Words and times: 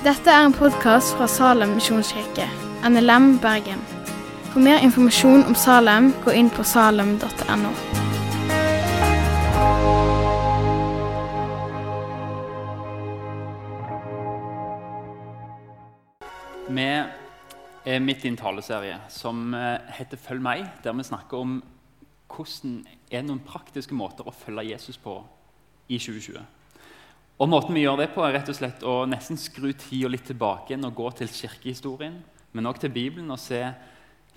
Dette 0.00 0.32
er 0.32 0.46
en 0.46 0.54
podkast 0.56 1.12
fra 1.12 1.26
Salem 1.28 1.74
misjonskirke, 1.76 2.46
NLM 2.88 3.34
Bergen. 3.42 3.82
For 4.48 4.62
mer 4.64 4.78
informasjon 4.80 5.42
om 5.44 5.52
Salem, 5.54 6.06
gå 6.24 6.32
inn 6.32 6.46
på 6.48 6.64
salem.no. 6.64 7.72
Vi 16.70 16.86
er 17.84 18.00
midt 18.00 18.24
i 18.24 18.30
en 18.30 18.40
taleserie 18.40 18.96
som 19.12 19.52
eh, 19.52 19.84
heter 19.98 20.16
'Følg 20.16 20.40
meg', 20.40 20.64
der 20.84 20.96
vi 20.96 21.02
snakker 21.02 21.36
om 21.36 21.62
hvordan 22.32 22.86
er 23.10 23.22
noen 23.22 23.44
praktiske 23.44 23.94
måter 23.94 24.24
å 24.24 24.32
følge 24.32 24.70
Jesus 24.70 24.96
på 24.96 25.18
i 25.88 25.98
2020. 25.98 26.40
Og 27.40 27.48
Måten 27.48 27.72
vi 27.72 27.86
gjør 27.86 28.02
det 28.02 28.10
på, 28.12 28.20
er 28.20 28.34
rett 28.36 28.50
og 28.52 28.56
slett 28.58 28.82
å 28.84 28.98
nesten 29.08 29.38
skru 29.40 29.70
tida 29.72 30.10
litt 30.12 30.26
tilbake 30.28 30.76
og 30.76 30.96
gå 30.98 31.06
til 31.22 31.30
kirkehistorien, 31.32 32.18
men 32.52 32.68
også 32.68 32.84
til 32.84 32.92
Bibelen, 32.92 33.30
og 33.32 33.40
se 33.40 33.62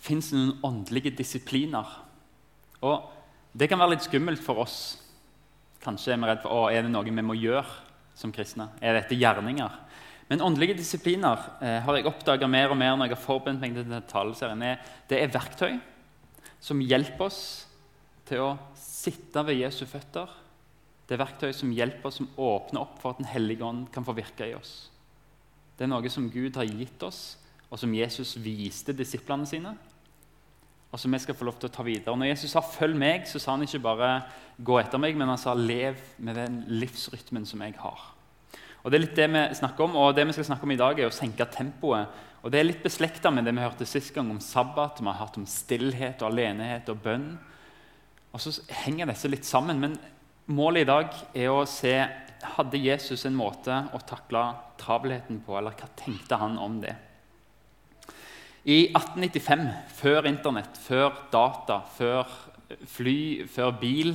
fins 0.03 0.29
det 0.31 0.39
noen 0.39 0.61
åndelige 0.63 1.11
disipliner. 1.17 1.89
Og 2.83 3.09
Det 3.53 3.67
kan 3.69 3.77
være 3.77 3.93
litt 3.93 4.05
skummelt 4.07 4.41
for 4.41 4.63
oss. 4.63 4.77
Kanskje 5.83 6.15
er 6.15 6.17
vi 6.17 6.25
redd 6.25 6.39
for 6.41 6.55
å, 6.55 6.61
er 6.73 6.81
det 6.81 6.89
noe 6.89 7.05
vi 7.05 7.13
må 7.21 7.35
gjøre 7.37 7.67
som 8.17 8.31
kristne. 8.33 8.71
Er 8.81 8.95
dette 8.97 9.13
gjerninger? 9.19 9.75
Men 10.31 10.41
åndelige 10.41 10.79
disipliner 10.79 11.37
eh, 11.61 11.77
har 11.85 11.97
jeg 11.99 12.07
oppdaga 12.09 12.47
mer 12.49 12.71
og 12.73 12.79
mer 12.79 12.95
når 12.95 13.11
jeg 13.11 13.17
har 13.17 13.21
forberedt 13.27 13.61
meg 13.61 13.75
til 13.75 13.85
denne 13.85 13.99
taleserien, 14.09 14.63
er, 14.65 14.79
det 15.11 15.19
er 15.19 15.35
verktøy 15.35 15.75
som 16.63 16.81
hjelper 16.81 17.27
oss 17.27 17.43
til 18.25 18.41
å 18.41 18.49
sitte 18.79 19.43
ved 19.45 19.59
Jesu 19.59 19.83
føtter. 19.85 20.31
Det 21.07 21.15
er 21.15 21.23
verktøy 21.25 21.51
som 21.55 21.71
hjelper 21.75 22.09
oss, 22.09 22.19
som 22.21 22.29
åpner 22.39 22.83
opp 22.85 22.99
for 23.01 23.13
at 23.13 23.21
Den 23.21 23.29
hellige 23.31 23.65
ånd 23.65 23.89
kan 23.91 24.05
få 24.05 24.15
virke 24.15 24.47
i 24.47 24.55
oss. 24.55 24.89
Det 25.77 25.85
er 25.85 25.91
noe 25.91 26.09
som 26.09 26.29
Gud 26.31 26.55
har 26.55 26.69
gitt 26.69 27.03
oss, 27.03 27.37
og 27.69 27.79
som 27.81 27.93
Jesus 27.93 28.35
viste 28.37 28.93
disiplene 28.95 29.47
sine. 29.49 29.73
Og 30.93 31.01
som 31.01 31.11
vi 31.11 31.19
skal 31.19 31.35
få 31.35 31.47
lov 31.47 31.57
til 31.57 31.71
å 31.71 31.73
ta 31.73 31.83
videre. 31.83 32.15
Når 32.15 32.29
Jesus 32.29 32.51
sa 32.51 32.61
'følg 32.61 32.95
meg', 32.95 33.27
så 33.27 33.39
sa 33.39 33.51
han 33.51 33.63
ikke 33.63 33.81
bare 33.81 34.23
'gå 34.63 34.79
etter 34.79 34.99
meg', 34.99 35.17
men 35.17 35.27
han 35.27 35.37
sa 35.37 35.53
'lev 35.53 35.97
med 36.19 36.35
den 36.35 36.65
livsrytmen 36.67 37.45
som 37.45 37.61
jeg 37.61 37.73
har'. 37.73 38.13
Og 38.83 38.91
Det 38.91 38.97
er 38.97 39.05
litt 39.05 39.15
det 39.15 39.29
vi 39.31 39.55
snakker 39.55 39.83
om, 39.83 39.95
og 39.95 40.15
det 40.15 40.27
vi 40.27 40.33
skal 40.33 40.45
snakke 40.45 40.63
om 40.63 40.71
i 40.71 40.75
dag, 40.75 40.99
er 40.99 41.07
å 41.07 41.09
senke 41.09 41.45
tempoet. 41.45 42.07
Og 42.43 42.51
Det 42.51 42.59
er 42.59 42.63
litt 42.63 42.83
beslekta 42.83 43.31
med 43.31 43.45
det 43.45 43.53
vi 43.55 43.61
hørte 43.61 43.85
sist 43.85 44.13
gang 44.13 44.29
om 44.29 44.39
sabbat. 44.39 44.99
Vi 44.99 45.05
har 45.05 45.25
hørt 45.25 45.37
om 45.37 45.45
stillhet 45.45 46.21
og 46.21 46.31
alenehet 46.31 46.89
og 46.89 47.01
bønn. 47.01 47.39
Og 48.33 48.41
så 48.41 48.61
henger 48.69 49.05
disse 49.05 49.29
litt 49.29 49.45
sammen. 49.45 49.79
Men 49.79 49.97
målet 50.45 50.83
i 50.83 50.89
dag 50.89 51.15
er 51.33 51.51
å 51.53 51.63
se 51.69 51.95
hadde 52.57 52.81
Jesus 52.81 53.25
en 53.27 53.37
måte 53.37 53.75
å 53.95 54.01
takle 54.07 54.43
travelheten 54.81 55.41
på, 55.45 55.55
eller 55.57 55.75
hva 55.79 55.89
tenkte 55.99 56.39
han 56.41 56.57
om 56.59 56.79
det? 56.83 56.95
I 58.63 58.93
1895, 58.95 59.65
før 59.99 60.27
Internett, 60.29 60.77
før 60.79 61.11
data, 61.31 61.81
før 61.97 62.27
fly, 62.87 63.45
før 63.51 63.73
bil, 63.79 64.13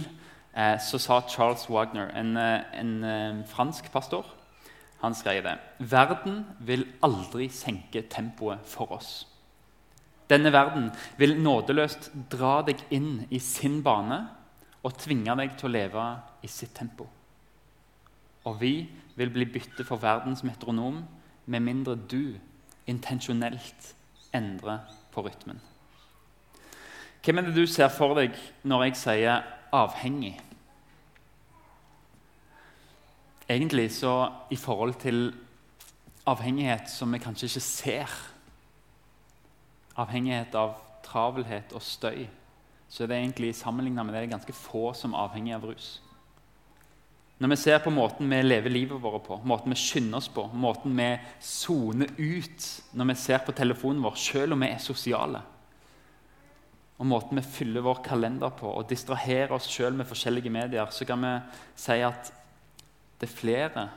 eh, 0.54 0.76
så 0.80 1.00
sa 1.00 1.20
Charles 1.28 1.66
Wagner, 1.68 2.08
eh, 2.14 2.20
en, 2.80 3.04
en 3.04 3.44
fransk 3.48 3.90
pastor, 3.92 4.26
han 4.98 5.14
skrev 5.14 5.44
det 5.44 5.58
Verden 5.78 6.40
vil 6.58 6.86
aldri 7.06 7.48
senke 7.54 8.02
tempoet 8.10 8.64
for 8.66 8.96
oss. 8.96 9.26
Denne 10.28 10.50
verden 10.52 10.90
vil 11.16 11.38
nådeløst 11.40 12.10
dra 12.32 12.58
deg 12.66 12.82
inn 12.92 13.22
i 13.30 13.38
sin 13.40 13.78
bane 13.84 14.26
og 14.82 14.98
tvinge 14.98 15.34
deg 15.40 15.56
til 15.58 15.68
å 15.68 15.72
leve 15.74 16.04
i 16.42 16.50
sitt 16.50 16.74
tempo. 16.76 17.06
Og 18.46 18.60
vi 18.60 18.74
vil 19.18 19.32
bli 19.34 19.48
byttet 19.50 19.86
for 19.86 20.00
verdens 20.00 20.44
metronom 20.46 21.02
med 21.46 21.64
mindre 21.64 21.96
du 21.96 22.36
intensjonelt 22.88 23.94
endrer 24.34 24.84
på 25.12 25.24
rytmen. 25.26 25.60
Hvem 27.24 27.38
er 27.38 27.48
det 27.48 27.56
du 27.56 27.66
ser 27.66 27.90
for 27.92 28.14
deg 28.16 28.36
når 28.62 28.84
jeg 28.84 28.96
sier 28.96 29.42
'avhengig'? 29.72 30.40
Egentlig 33.48 33.92
så 33.92 34.32
i 34.50 34.56
forhold 34.56 34.94
til 34.94 35.34
avhengighet 36.26 36.90
som 36.90 37.12
vi 37.12 37.18
kanskje 37.18 37.48
ikke 37.48 37.60
ser, 37.60 38.08
avhengighet 39.96 40.54
av 40.54 40.74
travelhet 41.02 41.72
og 41.72 41.82
støy, 41.82 42.26
så 42.88 43.04
er 43.04 43.10
det 43.10 43.18
egentlig 43.20 43.54
sammenlignet 43.56 44.06
med 44.06 44.16
det 44.16 44.30
ganske 44.32 44.54
få 44.56 44.92
som 44.96 45.14
er 45.14 45.26
avhengig 45.26 45.54
av 45.56 45.66
rus. 45.68 45.88
Når 47.38 47.52
vi 47.52 47.58
ser 47.60 47.78
på 47.84 47.92
måten 47.94 48.30
vi 48.32 48.40
lever 48.42 48.72
livet 48.72 48.98
vårt 49.02 49.28
på, 49.28 49.36
måten 49.46 49.70
vi 49.70 49.78
skynder 49.78 50.18
oss 50.18 50.30
på, 50.32 50.48
måten 50.58 50.96
vi 50.98 51.12
soner 51.44 52.10
ut 52.16 52.66
når 52.98 53.12
vi 53.12 53.16
ser 53.20 53.44
på 53.46 53.54
telefonen 53.54 54.02
vår, 54.02 54.16
selv 54.18 54.56
om 54.56 54.64
vi 54.64 54.72
er 54.72 54.82
sosiale, 54.82 55.44
og 56.98 57.06
måten 57.06 57.38
vi 57.38 57.46
fyller 57.46 57.84
vår 57.86 58.00
kalender 58.02 58.50
på 58.58 58.72
og 58.72 58.88
distraherer 58.90 59.54
oss 59.54 59.68
sjøl 59.70 59.94
med 59.94 60.08
forskjellige 60.10 60.50
medier, 60.50 60.90
så 60.90 61.06
kan 61.06 61.22
vi 61.22 61.32
si 61.78 62.00
at 62.02 62.32
det 63.20 63.28
er 63.28 63.36
flere 63.36 63.88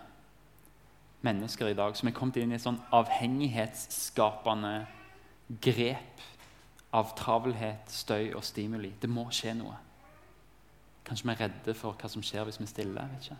mennesker 1.25 1.71
i 1.71 1.77
dag 1.77 1.97
som 1.97 2.09
er 2.09 2.15
kommet 2.17 2.37
inn 2.41 2.53
i 2.53 2.59
et 2.59 2.63
sånn 2.63 2.77
avhengighetsskapende 2.93 4.75
grep 5.65 6.21
av 6.93 7.13
travelhet, 7.15 7.91
støy 7.91 8.33
og 8.35 8.43
stimuli. 8.43 8.91
Det 9.01 9.09
må 9.09 9.27
skje 9.31 9.53
noe. 9.55 9.77
Kanskje 11.07 11.27
vi 11.27 11.33
er 11.33 11.41
redde 11.45 11.75
for 11.77 11.95
hva 11.97 12.09
som 12.11 12.23
skjer 12.23 12.45
hvis 12.47 12.59
vi 12.59 12.67
er 12.67 12.73
stille. 12.73 13.07
vet 13.13 13.29
ikke. 13.29 13.39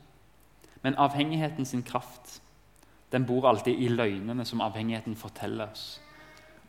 Men 0.82 0.98
avhengigheten 0.98 1.66
sin 1.66 1.84
kraft 1.84 2.40
den 3.12 3.26
bor 3.28 3.50
alltid 3.50 3.76
i 3.76 3.90
løgnene 3.92 4.46
som 4.48 4.62
avhengigheten 4.64 5.16
forteller 5.20 5.68
oss. 5.72 6.00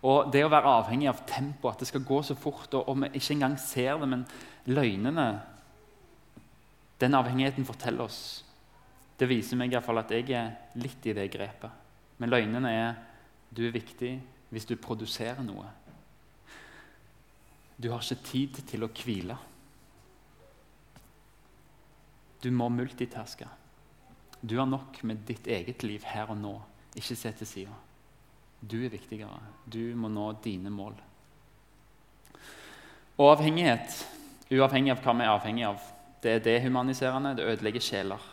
Og 0.03 0.33
Det 0.33 0.43
å 0.45 0.51
være 0.51 0.71
avhengig 0.81 1.09
av 1.09 1.23
tempo, 1.27 1.69
at 1.71 1.79
det 1.79 1.87
skal 1.87 2.03
gå 2.03 2.23
så 2.27 2.35
fort, 2.35 2.75
og, 2.75 2.89
og 2.89 2.99
vi 3.05 3.13
ikke 3.15 3.37
engang 3.37 3.55
ser 3.59 3.99
det, 3.99 4.09
men 4.09 4.27
løgnene 4.67 5.41
Den 7.01 7.15
avhengigheten 7.15 7.65
forteller 7.67 8.05
oss. 8.05 8.45
Det 9.19 9.27
viser 9.29 9.57
meg 9.59 9.73
i 9.73 9.75
hvert 9.75 9.85
fall 9.85 9.99
at 9.99 10.11
jeg 10.15 10.31
er 10.31 10.53
litt 10.79 11.07
i 11.07 11.15
det 11.17 11.25
grepet. 11.33 11.71
Men 12.19 12.31
løgnene 12.31 12.71
er 12.71 12.93
du 13.51 13.65
er 13.67 13.75
viktig 13.75 14.13
hvis 14.55 14.69
du 14.69 14.77
produserer 14.77 15.43
noe. 15.43 15.67
Du 17.83 17.91
har 17.91 18.05
ikke 18.05 18.23
tid 18.29 18.61
til 18.71 18.85
å 18.87 18.91
hvile. 18.95 19.35
Du 22.43 22.51
må 22.55 22.69
multitaske. 22.71 23.49
Du 24.43 24.55
har 24.59 24.69
nok 24.71 25.01
med 25.07 25.25
ditt 25.27 25.49
eget 25.51 25.83
liv 25.83 26.05
her 26.07 26.31
og 26.31 26.39
nå. 26.39 26.53
Ikke 26.95 27.17
se 27.19 27.33
til 27.41 27.49
sida. 27.49 27.75
Du 28.63 28.77
er 28.85 28.93
viktigere. 28.93 29.41
Du 29.67 29.97
må 29.99 30.11
nå 30.13 30.29
dine 30.45 30.71
mål. 30.71 30.95
Og 33.19 33.33
avhengighet, 33.33 33.99
uavhengig 34.51 34.95
av 34.95 35.03
hva 35.03 35.15
vi 35.19 35.27
er 35.27 35.33
avhengig 35.33 35.67
av, 35.67 35.91
det 36.23 36.37
er 36.37 36.45
dehumaniserende, 36.47 37.35
det 37.39 37.49
ødelegger 37.51 37.83
sjeler. 37.83 38.33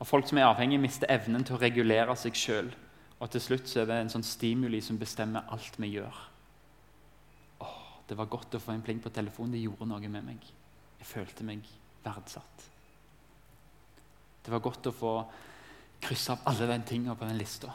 Og 0.00 0.08
Folk 0.08 0.28
som 0.28 0.40
er 0.40 0.48
avhengige, 0.48 0.80
mister 0.80 1.12
evnen 1.12 1.44
til 1.44 1.58
å 1.58 1.60
regulere 1.60 2.16
seg 2.16 2.36
sjøl. 2.36 2.72
Og 3.20 3.30
til 3.32 3.40
slutt 3.40 3.68
så 3.68 3.82
er 3.82 3.90
det 3.90 4.00
en 4.00 4.14
sånn 4.16 4.26
stimuli 4.26 4.80
som 4.84 5.00
bestemmer 5.00 5.44
alt 5.52 5.76
vi 5.76 5.92
gjør. 5.98 6.24
Det 8.06 8.16
var 8.18 8.28
godt 8.30 8.58
å 8.58 8.60
få 8.60 8.74
en 8.74 8.84
pling 8.84 9.00
på 9.00 9.12
telefonen. 9.14 9.56
Det 9.56 9.64
gjorde 9.64 9.88
noe 9.88 10.12
med 10.12 10.26
meg. 10.26 10.52
Jeg 11.00 11.08
følte 11.08 11.46
meg 11.46 11.64
verdsatt. 12.04 12.68
Det 14.44 14.52
var 14.52 14.60
godt 14.64 14.90
å 14.90 14.92
få 14.92 15.14
krysse 16.04 16.34
av 16.34 16.44
alle 16.50 16.68
de 16.68 16.78
tingene 16.84 17.16
på 17.16 17.28
den 17.28 17.38
lista. 17.40 17.72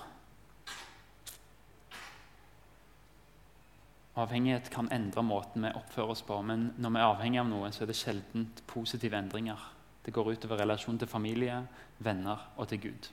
Avhengighet 4.20 4.70
kan 4.74 4.90
endre 4.92 5.24
måten 5.24 5.64
vi 5.64 5.72
oppfører 5.80 6.14
oss 6.14 6.22
på, 6.28 6.38
men 6.44 6.74
når 6.78 6.94
vi 6.94 7.00
er 7.00 7.08
avhengig 7.08 7.40
av 7.42 7.48
noe, 7.50 7.70
så 7.72 7.86
er 7.86 7.90
det 7.90 7.98
sjelden 7.98 8.50
positive 8.68 9.18
endringer. 9.18 9.62
Det 10.04 10.14
går 10.14 10.34
utover 10.36 10.60
relasjon 10.62 11.00
til 11.00 11.10
familie, 11.10 11.62
venner 12.04 12.50
og 12.58 12.68
til 12.70 12.82
Gud. 12.84 13.10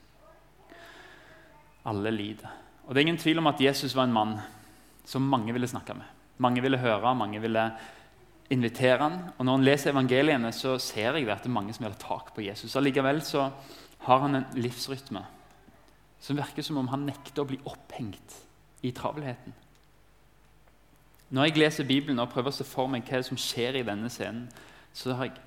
Alle 1.87 2.11
lider. 2.11 2.51
Og 2.85 2.93
Det 2.93 3.01
er 3.01 3.07
ingen 3.07 3.21
tvil 3.21 3.39
om 3.39 3.47
at 3.47 3.61
Jesus 3.61 3.95
var 3.95 4.07
en 4.07 4.13
mann 4.13 4.37
som 5.05 5.23
mange 5.23 5.53
ville 5.53 5.67
snakke 5.67 5.95
med. 5.95 6.16
Mange 6.37 6.61
ville 6.61 6.77
høre, 6.77 7.15
mange 7.15 7.41
ville 7.41 7.71
invitere 8.49 8.97
han. 9.01 9.19
Og 9.37 9.45
Når 9.45 9.57
han 9.57 9.65
leser 9.65 9.91
evangeliene, 9.91 10.51
så 10.51 10.77
ser 10.77 11.17
jeg 11.17 11.29
at 11.29 11.43
det 11.43 11.49
er 11.49 11.57
mange 11.57 11.73
som 11.73 11.85
ha 11.85 11.91
tak 11.91 12.33
på 12.35 12.41
Jesus. 12.41 12.75
Allikevel 12.75 13.21
så 13.21 13.49
har 13.99 14.19
han 14.19 14.35
en 14.35 14.45
livsrytme 14.53 15.25
som 16.19 16.37
virker 16.37 16.65
som 16.65 16.77
om 16.77 16.87
han 16.89 17.05
nekter 17.05 17.43
å 17.43 17.49
bli 17.49 17.59
opphengt 17.65 18.39
i 18.81 18.91
travelheten. 18.91 19.53
Når 21.29 21.43
jeg 21.49 21.57
leser 21.57 21.87
Bibelen 21.87 22.19
og 22.23 22.31
prøver 22.31 22.53
å 22.53 22.55
se 22.55 22.65
for 22.65 22.87
meg 22.89 23.05
hva 23.09 23.19
som 23.25 23.37
skjer 23.37 23.81
i 23.81 23.85
denne 23.85 24.09
scenen, 24.09 24.47
så 24.95 25.13
har 25.17 25.27
jeg 25.27 25.41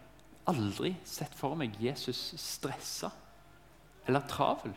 aldri 0.51 0.93
sett 1.09 1.35
for 1.37 1.57
meg 1.59 1.79
Jesus 1.81 2.35
stressa 2.39 3.11
eller 4.07 4.27
travel. 4.29 4.75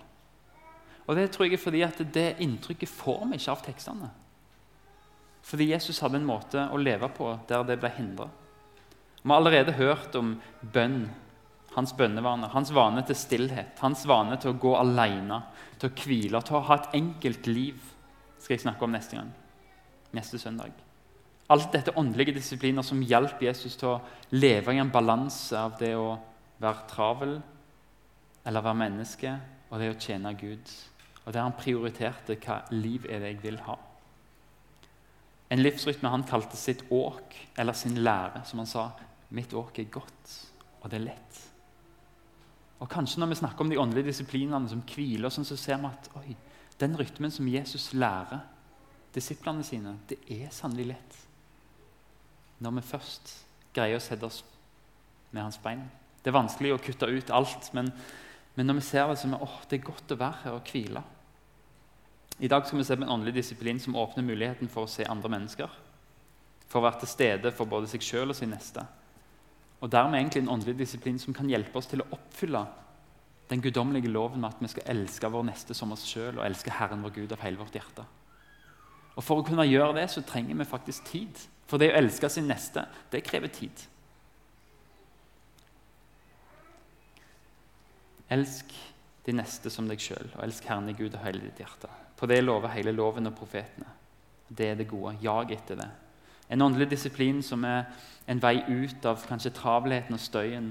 Og 1.07 1.15
Det 1.15 1.31
tror 1.31 1.45
jeg 1.45 1.57
er 1.57 1.63
fordi 1.63 1.81
at 1.83 1.99
det 2.13 2.37
inntrykket 2.39 2.89
får 2.89 3.25
vi 3.27 3.39
ikke 3.39 3.51
av 3.51 3.63
tekstene. 3.65 4.09
Fordi 5.43 5.69
Jesus 5.71 5.99
hadde 6.03 6.21
en 6.21 6.27
måte 6.27 6.69
å 6.71 6.79
leve 6.79 7.09
på 7.11 7.33
der 7.49 7.65
det 7.67 7.79
ble 7.81 7.91
hindra. 7.97 8.29
Vi 9.23 9.29
har 9.29 9.39
allerede 9.39 9.75
hørt 9.79 10.15
om 10.15 10.37
bønn. 10.61 11.09
hans 11.73 11.93
bønnevane, 11.97 12.47
hans 12.53 12.69
vane 12.69 13.01
til 13.01 13.15
stillhet, 13.17 13.79
hans 13.81 14.03
vane 14.05 14.37
til 14.37 14.51
å 14.51 14.57
gå 14.61 14.75
alene, 14.77 15.39
til 15.81 15.89
å 15.89 15.93
hvile, 16.03 16.41
til 16.45 16.55
å 16.59 16.65
ha 16.67 16.75
et 16.77 16.97
enkelt 16.99 17.47
liv, 17.47 17.79
skal 18.37 18.53
jeg 18.53 18.61
snakke 18.61 18.85
om 18.85 18.91
neste 18.93 19.17
gang. 19.17 19.31
Neste 20.13 20.37
søndag. 20.37 20.69
Alt 21.49 21.71
dette 21.73 21.95
åndelige 21.97 22.35
disipliner 22.35 22.85
som 22.85 23.01
hjalp 23.01 23.41
Jesus 23.41 23.75
til 23.79 23.95
å 23.95 24.01
leve 24.37 24.75
i 24.75 24.79
en 24.83 24.91
balanse 24.93 25.57
av 25.57 25.73
det 25.79 25.95
å 25.97 26.13
være 26.61 26.87
travel 26.91 27.33
eller 28.45 28.63
være 28.63 28.81
menneske 28.83 29.33
og 29.71 29.81
det 29.81 29.89
å 29.91 29.97
tjene 29.99 30.35
Gud. 30.37 30.75
Og 31.25 31.33
der 31.33 31.41
han 31.41 31.57
prioriterte 31.57 32.37
hva 32.37 32.61
liv 32.69 33.07
er 33.09 33.23
det 33.23 33.33
jeg 33.33 33.43
vil 33.47 33.59
ha. 33.65 33.79
En 35.53 35.61
livsrytme 35.61 36.09
han 36.09 36.25
kalte 36.25 36.57
sitt 36.57 36.81
åk, 36.89 37.35
eller 37.55 37.77
sin 37.77 37.99
lære. 38.01 38.41
Som 38.45 38.63
han 38.63 38.69
sa 38.69 38.87
mitt 39.33 39.53
åk 39.53 39.79
er 39.79 39.91
godt, 39.93 40.37
og 40.81 40.89
det 40.89 40.97
er 40.97 41.05
lett. 41.11 41.41
Og 42.81 42.89
Kanskje 42.89 43.21
når 43.21 43.31
vi 43.31 43.39
snakker 43.43 43.63
om 43.63 43.69
de 43.69 43.77
åndelige 43.79 44.09
disiplinene 44.09 44.69
som 44.69 44.81
hviler, 44.89 45.31
sånn, 45.31 45.45
så 45.47 45.57
ser 45.59 45.77
vi 45.79 45.91
at 45.91 46.09
oi, 46.19 46.33
den 46.81 46.97
rytmen 46.97 47.31
som 47.31 47.47
Jesus 47.47 47.91
lærer 47.93 48.41
disiplene 49.13 49.63
sine, 49.63 49.93
det 50.09 50.17
er 50.33 50.49
sannelig 50.51 50.89
lett. 50.95 51.17
Når 52.65 52.79
vi 52.79 52.85
først 52.89 53.35
greier 53.75 54.01
å 54.01 54.03
sette 54.03 54.25
oss 54.25 54.41
med 55.31 55.43
hans 55.45 55.59
bein. 55.61 55.85
Det 56.23 56.31
er 56.31 56.37
vanskelig 56.37 56.73
å 56.73 56.81
kutte 56.81 57.09
ut 57.09 57.31
alt, 57.33 57.69
men, 57.77 57.91
men 58.57 58.69
når 58.69 58.79
vi 58.79 58.85
ser 58.89 59.09
det, 59.09 59.19
så 59.21 59.29
er 59.29 59.37
det, 59.37 59.51
det 59.69 59.79
er 59.79 59.85
godt 59.85 60.13
å 60.15 60.19
være 60.19 60.41
her 60.43 60.57
og 60.57 60.73
hvile. 60.73 61.03
I 62.39 62.49
dag 62.49 62.65
skal 62.67 62.79
vi 62.79 62.85
se 62.87 62.97
på 62.97 63.03
en 63.05 63.09
åndelig 63.09 63.33
disiplin 63.33 63.79
som 63.79 63.95
åpner 63.95 64.25
muligheten 64.25 64.69
for 64.71 64.87
å 64.87 64.89
se 64.89 65.05
andre 65.05 65.29
mennesker. 65.29 65.69
For 66.67 66.81
å 66.81 66.87
være 66.87 67.03
til 67.03 67.11
stede 67.11 67.51
for 67.53 67.69
både 67.69 67.89
seg 67.91 68.01
sjøl 68.01 68.33
og 68.33 68.37
sin 68.37 68.53
neste. 68.53 68.81
Og 69.83 69.91
dermed 69.91 70.17
egentlig 70.19 70.41
en 70.43 70.53
åndelig 70.55 70.77
disiplin 70.79 71.19
som 71.19 71.35
kan 71.35 71.49
hjelpe 71.51 71.77
oss 71.77 71.89
til 71.91 72.01
å 72.01 72.09
oppfylle 72.15 72.63
den 73.49 73.61
guddommelige 73.61 74.09
loven 74.09 74.41
med 74.41 74.55
at 74.55 74.61
vi 74.63 74.71
skal 74.71 74.89
elske 74.95 75.29
vår 75.29 75.45
neste 75.51 75.75
som 75.77 75.91
oss 75.93 76.05
sjøl 76.07 76.39
og 76.39 76.45
elske 76.45 76.73
Herren 76.73 77.03
vår 77.05 77.13
Gud 77.19 77.35
av 77.35 77.43
hele 77.43 77.59
vårt 77.59 77.75
hjerte. 77.77 78.05
Og 79.13 79.21
For 79.21 79.39
å 79.39 79.45
kunne 79.45 79.67
gjøre 79.67 79.99
det 79.99 80.07
så 80.09 80.23
trenger 80.25 80.57
vi 80.57 80.65
faktisk 80.65 81.05
tid. 81.11 81.41
For 81.69 81.77
det 81.77 81.91
å 81.91 81.99
elske 81.99 82.29
sin 82.31 82.47
neste, 82.49 82.87
det 83.11 83.21
krever 83.27 83.51
tid. 83.53 83.85
Elsk 88.33 88.73
de 89.27 89.35
neste 89.35 89.69
som 89.69 89.85
deg 89.87 90.01
sjøl, 90.01 90.31
og 90.33 90.41
elsk 90.47 90.65
Herren 90.67 90.89
i 90.89 90.97
Gud 90.97 91.13
av 91.13 91.27
hele 91.27 91.43
ditt 91.43 91.61
hjerte. 91.61 91.91
På 92.23 92.27
det 92.31 92.39
lover 92.39 92.71
hele 92.71 92.93
loven 92.95 93.27
og 93.27 93.33
profetene. 93.35 93.89
Det 94.47 94.69
er 94.69 94.77
det 94.79 94.85
gode. 94.87 95.17
Jag 95.19 95.49
etter 95.51 95.75
det. 95.75 95.89
En 96.49 96.61
åndelig 96.61 96.85
disiplin 96.93 97.41
som 97.43 97.65
er 97.67 97.89
en 98.31 98.39
vei 98.39 98.61
ut 98.63 99.03
av 99.05 99.25
kanskje 99.27 99.51
travelheten 99.51 100.15
og 100.15 100.21
støyen 100.23 100.69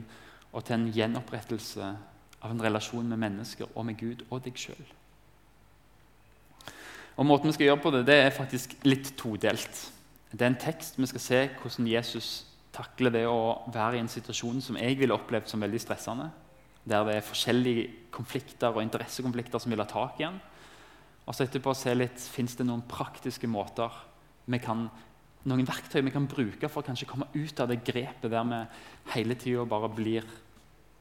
og 0.48 0.62
til 0.64 0.78
en 0.78 0.86
gjenopprettelse 0.94 1.90
av 2.40 2.54
en 2.54 2.62
relasjon 2.64 3.04
med 3.04 3.20
mennesker 3.20 3.68
og 3.74 3.84
med 3.84 3.98
Gud 4.00 4.22
og 4.30 4.40
deg 4.46 4.56
sjøl. 4.56 4.86
Måten 7.20 7.50
vi 7.50 7.52
skal 7.58 7.66
gjøre 7.66 7.82
på 7.82 7.92
det, 7.98 8.00
det 8.08 8.16
er 8.22 8.32
faktisk 8.32 8.72
litt 8.88 9.10
todelt. 9.20 9.82
Det 10.32 10.40
er 10.40 10.54
en 10.54 10.56
tekst 10.56 10.96
vi 10.96 11.10
skal 11.10 11.24
se 11.26 11.42
hvordan 11.58 11.90
Jesus 11.90 12.30
takler 12.72 13.12
det 13.12 13.26
å 13.28 13.68
være 13.74 13.98
i 13.98 14.00
en 14.00 14.08
situasjon 14.08 14.64
som 14.64 14.80
jeg 14.80 14.96
ville 15.02 15.20
opplevd 15.20 15.52
som 15.52 15.60
veldig 15.60 15.82
stressende. 15.84 16.30
Der 16.88 17.04
det 17.04 17.18
er 17.18 17.28
forskjellige 17.28 17.84
konflikter 18.10 18.72
og 18.72 18.80
interessekonflikter 18.86 19.60
som 19.60 19.76
vil 19.76 19.84
ha 19.84 19.88
tak 19.92 20.24
i 20.24 20.26
en. 20.30 20.40
Og 21.26 21.34
så 21.34 21.46
etterpå 21.46 21.74
se 21.78 21.94
litt, 21.94 22.18
Fins 22.32 22.56
det 22.58 22.66
noen 22.66 22.82
praktiske 22.88 23.50
måter 23.50 23.94
vi 24.50 24.58
kan 24.58 24.88
noen 25.48 25.66
verktøy 25.66 26.02
vi 26.06 26.14
kan 26.14 26.28
bruke 26.30 26.70
for 26.70 26.82
å 26.82 26.86
kanskje 26.86 27.08
komme 27.10 27.28
ut 27.34 27.60
av 27.60 27.70
det 27.70 27.82
grepet 27.86 28.30
der 28.30 28.46
vi 28.46 28.60
hele 29.16 29.36
tida 29.38 29.66
bare 29.66 29.90
blir 29.90 30.26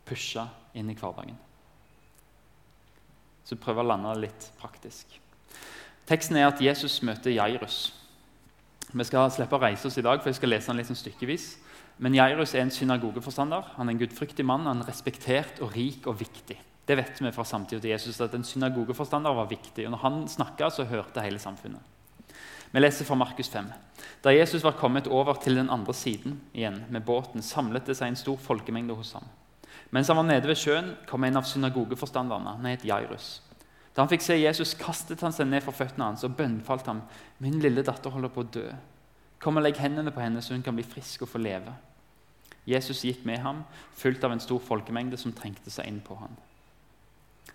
pusha 0.07 0.47
inn 0.73 0.89
i 0.89 0.97
hverdagen. 0.97 1.37
Så 3.45 3.57
prøv 3.61 3.81
å 3.81 3.85
lande 3.85 4.13
litt 4.21 4.47
praktisk. 4.61 5.19
Teksten 6.09 6.39
er 6.39 6.49
at 6.49 6.61
Jesus 6.61 7.01
møter 7.05 7.33
Jairus. 7.33 7.91
Vi 8.91 9.05
skal 9.07 9.29
slippe 9.31 9.55
å 9.55 9.61
reise 9.61 9.87
oss 9.87 9.97
i 9.99 10.03
dag, 10.05 10.19
for 10.19 10.31
jeg 10.31 10.39
skal 10.39 10.51
lese 10.51 10.71
den 10.71 10.81
litt 10.81 10.89
sånn 10.89 10.99
stykkevis. 10.99 11.45
Men 12.01 12.17
Jairus 12.17 12.55
er 12.55 12.65
en 12.65 12.73
synagogeforstander. 12.73 13.75
Han 13.77 13.87
er 13.87 13.95
en 13.95 14.01
gudfryktig 14.01 14.45
mann. 14.47 14.65
Han 14.67 14.81
er 14.81 14.89
respektert 14.89 15.61
og 15.61 15.75
rik 15.77 16.09
og 16.09 16.17
viktig. 16.19 16.57
Det 16.85 16.97
vet 16.97 17.21
vi 17.21 17.31
fra 17.31 17.45
samtida 17.45 17.81
til 17.81 17.93
Jesus, 17.93 18.19
at 18.21 18.33
en 18.35 18.45
synagogeforstander 18.45 19.35
var 19.37 19.49
viktig. 19.49 19.85
Og 19.85 19.93
når 19.93 20.01
han 20.01 20.21
snakka, 20.27 20.69
så 20.69 20.87
hørte 20.89 21.23
hele 21.23 21.39
samfunnet. 21.39 21.81
Vi 22.71 22.79
leser 22.79 23.05
fra 23.05 23.15
Markus 23.19 23.49
5. 23.51 23.67
Da 24.23 24.31
Jesus 24.31 24.63
var 24.63 24.77
kommet 24.79 25.07
over 25.07 25.33
til 25.33 25.55
den 25.59 25.69
andre 25.69 25.93
siden 25.93 26.39
igjen 26.53 26.85
med 26.89 27.03
båten, 27.05 27.43
samlet 27.43 27.85
det 27.85 27.97
seg 27.99 28.13
en 28.13 28.19
stor 28.19 28.39
folkemengde 28.39 28.95
hos 28.95 29.13
ham. 29.17 29.27
Mens 29.91 30.07
han 30.07 30.17
var 30.17 30.23
nede 30.23 30.47
ved 30.47 30.55
sjøen, 30.55 30.93
kom 31.07 31.23
en 31.27 31.37
av 31.37 31.47
synagogeforstanderne. 31.49 32.55
Han 32.57 32.69
het 32.71 32.85
Jairus. 32.87 33.41
Da 33.91 34.05
han 34.05 34.11
fikk 34.11 34.23
se 34.23 34.37
Jesus, 34.39 34.71
kastet 34.79 35.21
han 35.21 35.35
seg 35.35 35.49
ned 35.51 35.65
for 35.65 35.75
føttene 35.75 36.07
hans 36.07 36.23
og 36.23 36.37
bønnfalt 36.37 36.87
ham. 36.87 37.01
'Min 37.39 37.59
lille 37.59 37.83
datter 37.83 38.09
holder 38.09 38.31
på 38.31 38.45
å 38.45 38.51
dø. 38.55 38.69
Kom 39.39 39.57
og 39.57 39.63
legg 39.63 39.77
hendene 39.77 40.11
på 40.11 40.21
henne, 40.23 40.41
så 40.41 40.53
hun 40.53 40.63
kan 40.63 40.75
bli 40.75 40.83
frisk 40.87 41.27
og 41.27 41.33
få 41.33 41.41
leve.' 41.43 41.75
Jesus 42.65 43.03
gikk 43.03 43.25
med 43.25 43.39
ham, 43.39 43.63
fulgt 43.97 44.23
av 44.23 44.31
en 44.31 44.39
stor 44.39 44.59
folkemengde 44.59 45.17
som 45.17 45.33
trengte 45.33 45.71
seg 45.73 45.87
inn 45.87 45.99
på 45.99 46.15
ham. 46.15 46.37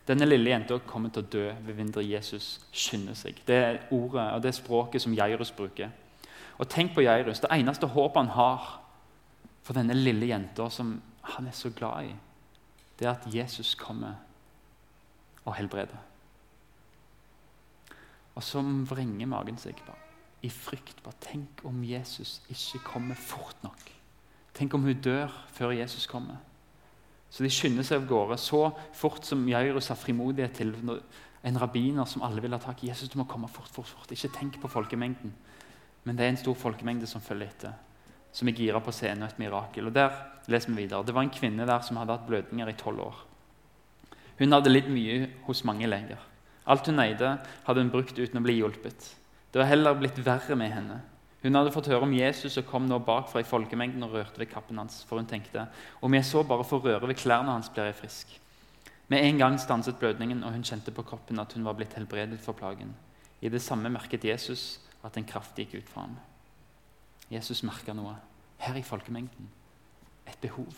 Denne 0.07 0.27
lille 0.27 0.51
jenta 0.51 0.79
kommer 0.87 1.11
til 1.11 1.25
å 1.25 1.31
dø 1.33 1.45
ved 1.67 1.75
mindre 1.75 2.05
Jesus 2.07 2.61
skynder 2.71 3.17
seg. 3.19 3.41
Det 3.47 3.57
er 3.57 3.79
ordet 3.91 4.27
og 4.37 4.43
det 4.43 4.55
språket 4.55 5.03
som 5.03 5.15
Jairus 5.15 5.51
bruker. 5.55 5.91
Og 6.59 6.69
tenk 6.71 6.95
på 6.95 7.03
Jairus. 7.03 7.41
Det 7.43 7.51
eneste 7.53 7.89
håpet 7.91 8.23
han 8.23 8.35
har 8.37 8.69
for 9.67 9.75
denne 9.75 9.97
lille 9.99 10.29
jenta 10.31 10.69
som 10.71 10.95
han 11.35 11.47
er 11.51 11.57
så 11.59 11.73
glad 11.75 12.07
i, 12.07 12.15
det 12.99 13.07
er 13.07 13.17
at 13.17 13.27
Jesus 13.35 13.75
kommer 13.75 14.15
og 15.45 15.57
helbreder. 15.59 15.99
Og 18.37 18.45
så 18.45 18.63
vrenger 18.63 19.27
magen 19.27 19.59
seg 19.59 19.79
bare, 19.87 19.99
i 20.45 20.51
frykt. 20.53 21.01
Bare 21.03 21.19
tenk 21.25 21.65
om 21.65 21.83
Jesus 21.85 22.39
ikke 22.53 22.85
kommer 22.85 23.19
fort 23.19 23.57
nok. 23.65 23.81
Tenk 24.55 24.75
om 24.75 24.87
hun 24.87 25.01
dør 25.03 25.33
før 25.53 25.75
Jesus 25.77 26.07
kommer. 26.07 26.39
Så 27.37 27.45
de 27.45 27.53
skynder 27.53 27.85
seg 27.85 28.01
av 28.01 28.07
gårde 28.09 28.39
så 28.41 28.63
fort 28.97 29.27
som 29.29 29.43
Jairus 29.45 29.91
har 29.93 29.99
frimodighet 30.01 30.55
til. 30.57 30.71
En 31.45 31.59
rabbiner 31.61 32.09
som 32.09 32.23
alle 32.25 32.41
vil 32.41 32.57
ha 32.57 32.61
tak 32.63 32.81
i. 32.81 32.89
Jesus, 32.89 33.11
du 33.13 33.19
må 33.21 33.27
komme 33.29 33.51
fort, 33.53 33.69
fort, 33.69 33.91
fort. 33.93 34.15
Ikke 34.15 34.33
tenk 34.33 34.57
på 34.63 34.71
folkemengden. 34.73 35.35
Men 36.09 36.17
det 36.17 36.25
er 36.25 36.33
en 36.33 36.41
stor 36.41 36.57
folkemengde 36.57 37.05
som 37.11 37.21
følger 37.21 37.51
etter. 37.51 37.75
Som 38.33 38.49
er 38.49 38.57
gira 38.57 38.81
på 38.81 38.95
se 38.95 39.11
enda 39.11 39.29
et 39.29 39.43
mirakel. 39.43 39.91
Og 39.91 39.93
der 39.93 40.17
leser 40.49 40.73
vi 40.73 40.87
videre. 40.87 41.05
Det 41.05 41.13
var 41.13 41.27
en 41.27 41.35
kvinne 41.35 41.69
der 41.69 41.85
som 41.85 42.01
hadde 42.01 42.17
hatt 42.17 42.25
blødninger 42.31 42.73
i 42.73 42.79
tolv 42.81 43.05
år. 43.05 43.21
Hun 44.41 44.57
hadde 44.57 44.73
lidd 44.73 44.89
mye 44.93 45.29
hos 45.45 45.61
mange 45.69 45.93
leger. 45.93 46.25
Alt 46.67 46.89
hun 46.89 47.05
eide, 47.05 47.37
hadde 47.69 47.85
hun 47.85 47.93
brukt 47.93 48.17
uten 48.17 48.41
å 48.41 48.45
bli 48.49 48.57
hjulpet. 48.63 49.11
Det 49.53 49.61
var 49.61 49.69
heller 49.69 50.01
blitt 50.01 50.25
verre 50.25 50.57
med 50.57 50.73
henne. 50.73 51.03
Hun 51.47 51.55
hadde 51.55 51.71
fått 51.71 51.87
høre 51.93 52.03
om 52.03 52.15
Jesus 52.15 52.57
og 52.59 52.67
kom 52.67 52.89
nå 52.91 52.97
bakfra 53.07 53.39
i 53.39 53.47
folkemengden 53.47 54.03
og 54.03 54.17
rørte 54.17 54.41
ved 54.41 54.49
kappen 54.51 54.81
hans. 54.83 55.05
For 55.07 55.21
hun 55.21 55.29
tenkte 55.31 55.69
om 56.03 56.17
jeg 56.17 56.27
så 56.27 56.43
bare 56.43 56.67
får 56.67 56.83
røre 56.83 57.07
ved 57.07 57.21
klærne 57.21 57.55
hans, 57.55 57.69
blir 57.71 57.87
jeg 57.87 57.95
frisk. 58.01 58.33
Med 59.07 59.23
en 59.23 59.39
gang 59.39 59.61
stanset 59.63 60.01
blødningen, 60.01 60.43
og 60.43 60.51
hun 60.57 60.67
kjente 60.67 60.91
på 60.91 61.05
kroppen 61.07 61.39
at 61.39 61.53
hun 61.55 61.65
var 61.65 61.79
blitt 61.79 61.95
helbredet 61.95 62.41
for 62.43 62.59
plagen. 62.59 62.97
I 63.41 63.49
det 63.49 63.63
samme 63.63 63.93
merket 63.95 64.27
Jesus 64.27 64.81
at 65.07 65.15
en 65.17 65.29
kraft 65.29 65.55
gikk 65.55 65.79
ut 65.79 65.89
fra 65.89 66.09
ham. 66.09 66.19
Jesus 67.31 67.63
merka 67.63 67.95
noe 67.95 68.17
her 68.67 68.75
i 68.75 68.83
folkemengden. 68.83 69.47
Et 70.27 70.39
behov. 70.43 70.75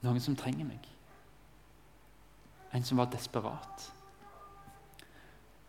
Noen 0.00 0.20
som 0.20 0.36
trenger 0.36 0.64
meg. 0.64 0.88
En 2.72 2.84
som 2.84 2.96
var 2.96 3.12
desperat. 3.12 3.90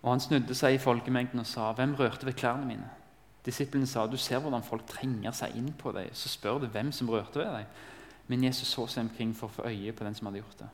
Og 0.06 0.14
Han 0.14 0.24
snudde 0.24 0.56
seg 0.56 0.78
i 0.78 0.80
folkemengden 0.80 1.40
og 1.40 1.46
sa, 1.46 1.74
'Hvem 1.74 1.96
rørte 2.00 2.26
ved 2.26 2.34
klærne 2.34 2.66
mine?' 2.66 3.05
Disiplene 3.46 3.88
sa 3.88 4.08
du 4.10 4.18
ser 4.18 4.42
hvordan 4.42 4.66
folk 4.66 4.88
trenger 4.90 5.36
seg 5.36 5.54
inn 5.60 5.70
på 5.78 5.94
deg. 5.94 6.10
Så 6.18 6.32
spør 6.34 6.64
du 6.64 6.70
hvem 6.72 6.90
som 6.96 7.10
rørte 7.12 7.40
ved 7.40 7.52
deg. 7.54 7.84
Men 8.32 8.48
Jesus 8.48 8.72
så 8.74 8.88
seg 8.90 9.06
omkring 9.06 9.36
for 9.38 9.52
å 9.52 9.56
få 9.60 9.70
øye 9.70 9.94
på 9.94 10.06
den 10.08 10.18
som 10.18 10.30
hadde 10.30 10.42
gjort 10.42 10.64
det. 10.64 10.72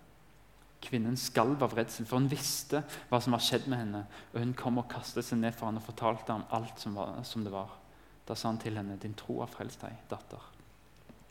Kvinnen 0.81 1.17
skalv 1.19 1.61
av 1.61 1.75
redsel, 1.77 2.07
for 2.09 2.17
hun 2.17 2.31
visste 2.31 2.81
hva 3.11 3.19
som 3.21 3.35
var 3.35 3.43
skjedd 3.43 3.67
med 3.69 3.83
henne. 3.83 4.05
Og 4.31 4.39
Hun 4.39 4.55
kom 4.57 4.79
og 4.81 4.89
kastet 4.89 5.27
seg 5.27 5.41
ned 5.41 5.53
for 5.53 5.67
han 5.67 5.77
og 5.77 5.85
fortalte 5.85 6.31
ham 6.31 6.47
alt 6.49 6.79
som, 6.81 6.95
var, 6.97 7.19
som 7.27 7.43
det 7.45 7.53
var. 7.53 7.75
Da 8.25 8.37
sa 8.37 8.49
han 8.49 8.57
til 8.61 8.77
henne, 8.79 8.97
'Din 8.97 9.13
tro 9.13 9.41
har 9.41 9.51
frelst 9.51 9.81
deg, 9.81 9.97
datter.' 10.09 10.49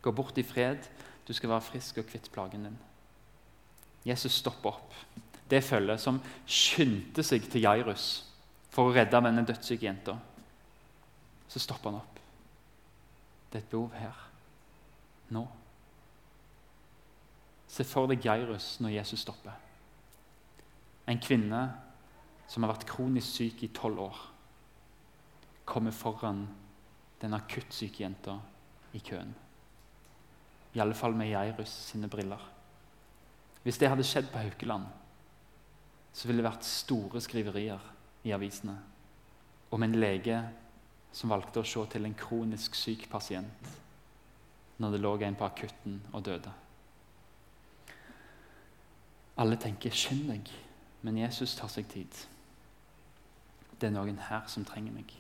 Gå 0.03 0.13
bort 0.13 0.39
i 0.39 0.43
fred, 0.43 0.79
du 1.27 1.33
skal 1.33 1.51
være 1.51 1.61
frisk 1.61 1.99
og 1.99 2.07
kvitt 2.07 2.31
plagen 2.33 2.65
din. 2.65 2.79
Jesus 4.05 4.33
stopper 4.33 4.69
opp. 4.69 4.95
Det 5.51 5.65
følget 5.65 6.01
som 6.01 6.21
skyndte 6.47 7.23
seg 7.23 7.51
til 7.51 7.63
Jairus 7.63 8.25
for 8.71 8.89
å 8.89 8.95
redde 8.95 9.21
denne 9.21 9.45
dødssyke 9.45 9.85
jenta 9.85 10.17
så 11.51 11.59
stopper 11.59 11.91
han 11.91 11.99
opp. 11.99 12.19
Det 13.51 13.59
er 13.59 13.65
et 13.65 13.73
behov 13.73 13.95
her. 13.99 14.19
Nå. 15.35 15.43
Se 17.71 17.87
for 17.87 18.11
deg 18.11 18.23
Geirus 18.23 18.77
når 18.83 18.95
Jesus 19.01 19.25
stopper. 19.25 19.57
En 21.11 21.19
kvinne 21.23 21.63
som 22.51 22.63
har 22.63 22.73
vært 22.73 22.87
kronisk 22.87 23.41
syk 23.41 23.65
i 23.67 23.73
tolv 23.75 24.03
år, 24.07 24.21
kommer 25.67 25.95
foran 25.95 26.45
den 27.23 27.35
akutt 27.35 27.75
syke 27.75 28.03
jenta 28.03 28.37
i 28.95 29.03
køen. 29.07 29.35
I 30.75 30.83
alle 30.83 30.95
fall 30.95 31.15
med 31.19 31.31
Geirus 31.31 31.73
sine 31.91 32.11
briller. 32.11 32.43
Hvis 33.63 33.79
det 33.79 33.91
hadde 33.91 34.07
skjedd 34.07 34.31
på 34.31 34.39
Haukeland, 34.39 34.87
så 36.13 36.27
ville 36.27 36.43
det 36.43 36.49
vært 36.49 36.67
store 36.67 37.23
skriverier 37.23 37.91
i 38.27 38.33
avisene 38.35 38.77
om 39.71 39.83
en 39.87 39.95
lege 39.99 40.41
som 41.13 41.31
valgte 41.31 41.61
å 41.61 41.67
se 41.67 41.85
til 41.91 42.07
en 42.07 42.15
kronisk 42.15 42.75
syk 42.79 43.09
pasient 43.11 43.71
når 44.81 44.95
det 44.95 45.01
lå 45.01 45.15
en 45.21 45.37
på 45.37 45.45
akutten 45.45 46.01
og 46.13 46.25
døde. 46.25 46.53
Alle 49.37 49.57
tenker 49.57 49.91
'skynd 49.91 50.31
deg', 50.31 50.51
men 51.03 51.19
Jesus 51.19 51.55
tar 51.55 51.69
seg 51.69 51.89
tid. 51.89 52.27
Det 53.81 53.87
er 53.87 53.91
noen 53.91 54.19
her 54.19 54.43
som 54.47 54.65
trenger 54.65 54.93
meg. 54.93 55.15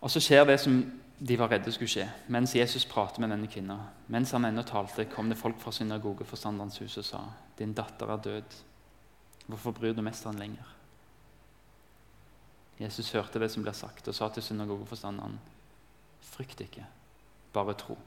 Og 0.00 0.10
Så 0.10 0.20
skjer 0.20 0.44
det 0.44 0.60
som 0.60 1.00
de 1.28 1.38
var 1.38 1.48
redde 1.48 1.72
skulle 1.72 1.88
skje. 1.88 2.08
Mens 2.28 2.54
Jesus 2.54 2.84
prater 2.84 3.20
med 3.20 3.30
denne 3.30 3.46
kvinna, 3.46 3.78
mens 4.08 4.30
han 4.30 4.44
ennå 4.44 4.62
talte, 4.62 5.04
kom 5.04 5.28
det 5.28 5.38
folk 5.38 5.60
fra 5.60 5.72
synagogeforstanderens 5.72 6.78
hus 6.78 6.96
og 6.98 7.04
sa, 7.04 7.20
'Din 7.58 7.72
datter 7.72 8.06
er 8.06 8.16
død. 8.16 8.54
Hvorfor 9.46 9.70
bryr 9.70 9.92
du 9.92 10.02
mesteren 10.02 10.38
lenger?' 10.38 10.83
Jesus 12.80 13.12
hørte 13.12 13.38
det 13.38 13.50
som 13.52 13.62
ble 13.62 13.72
sagt, 13.74 14.08
og 14.08 14.14
sa 14.14 14.28
til 14.28 14.42
synagogeforstanderen, 14.42 15.40
'Frykt 16.20 16.60
ikke, 16.60 16.86
bare 17.52 17.74
tro.' 17.74 17.98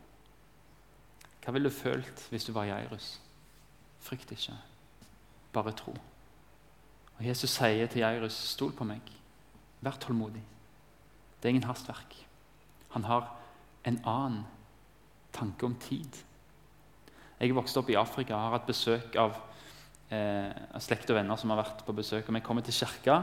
Hva 1.43 1.51
ville 1.51 1.69
du 1.69 1.73
følt 1.73 2.27
hvis 2.29 2.43
du 2.43 2.51
var 2.51 2.65
Jairus? 2.65 3.21
Frykt 3.99 4.31
ikke, 4.31 4.57
bare 5.53 5.71
tro. 5.71 5.95
Og 7.17 7.25
Jesus 7.25 7.49
sier 7.49 7.87
til 7.87 7.99
Jairus, 7.99 8.33
'Stol 8.33 8.71
på 8.71 8.83
meg. 8.83 9.01
Vær 9.81 9.91
tålmodig.' 9.91 10.43
Det 11.37 11.45
er 11.45 11.49
ingen 11.49 11.69
hastverk. 11.69 12.27
Han 12.89 13.03
har 13.03 13.35
en 13.85 14.01
annen 14.05 14.45
tanke 15.33 15.65
om 15.65 15.75
tid. 15.75 16.23
Jeg 17.39 17.49
er 17.49 17.53
vokst 17.53 17.77
opp 17.77 17.89
i 17.89 17.95
Afrika 17.99 18.35
og 18.35 18.41
har 18.41 18.55
hatt 18.57 18.69
besøk 18.69 19.15
av 19.21 19.35
eh, 20.09 20.49
slekt 20.81 21.11
og 21.13 21.19
venner 21.19 21.37
som 21.37 21.53
har 21.53 21.61
vært 21.61 21.83
på 21.85 21.93
besøk. 21.93 22.25
Og 22.27 22.33
Vi 22.33 22.39
kommer 22.39 22.65
til 22.65 22.73
kirka, 22.73 23.19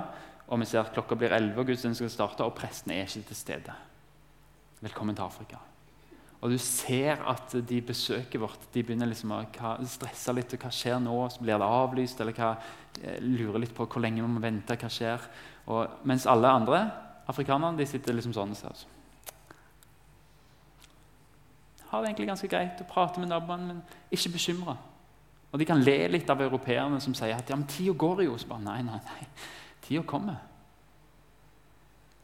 og 0.49 0.61
vi 0.61 0.67
ser 0.69 0.83
at 0.85 0.93
klokka 0.93 1.17
blir 1.19 1.33
11, 1.33 1.55
og 1.59 1.67
gudstjenesten 1.67 2.09
skal 2.09 2.13
starte, 2.13 2.45
og 2.45 2.57
prestene 2.57 2.99
er 2.99 3.09
ikke 3.09 3.29
til 3.31 3.39
stede. 3.39 3.77
Velkommen 4.85 5.17
til 5.17 5.25
Afrika. 5.25 5.61
Og 6.45 6.51
du 6.53 6.59
ser 6.61 7.23
at 7.31 7.55
de 7.69 7.81
besøket 7.81 8.41
vårt 8.41 8.67
de 8.75 8.83
begynner 8.85 9.09
liksom 9.09 9.33
å 9.33 9.39
stresse 9.89 10.33
litt. 10.37 10.53
og 10.53 10.67
Hva 10.67 10.73
skjer 10.77 10.99
nå? 11.01 11.15
Så 11.33 11.41
blir 11.41 11.57
det 11.57 11.65
avlyst? 11.65 12.21
Eller 12.21 12.37
hva, 12.37 12.51
eh, 13.01 13.17
lurer 13.21 13.63
litt 13.63 13.75
på 13.75 13.87
hvor 13.87 14.03
lenge 14.03 14.21
vi 14.21 14.29
må 14.29 14.43
vente. 14.43 14.77
hva 14.77 14.91
skjer? 14.93 15.25
Og, 15.67 15.89
mens 16.05 16.27
alle 16.27 16.49
andre 16.49 16.93
afrikanerne 17.27 17.79
de 17.79 17.87
sitter 17.87 18.13
liksom 18.13 18.35
sånn 18.35 18.55
ser. 18.55 18.85
Har 21.89 22.03
det 22.03 22.11
egentlig 22.11 22.29
ganske 22.29 22.49
greit 22.49 22.81
å 22.83 22.93
prate 22.93 23.21
med 23.21 23.31
naboene, 23.31 23.67
men 23.67 23.83
ikke 24.13 24.35
bekymra. 24.37 24.77
Og 25.51 25.59
de 25.59 25.65
kan 25.65 25.81
le 25.81 26.09
litt 26.09 26.29
av 26.29 26.41
europeerne 26.43 27.01
som 27.01 27.15
sier 27.15 27.39
at 27.39 27.49
ja, 27.49 27.57
men 27.57 27.67
tida 27.67 27.95
går 27.95 28.25
jo. 28.27 28.37
Så 28.37 28.47
bare, 28.51 28.61
nei, 28.61 28.83
nei, 28.83 29.01
nei. 29.01 29.27
Tida 29.85 30.03
kommer. 30.03 30.37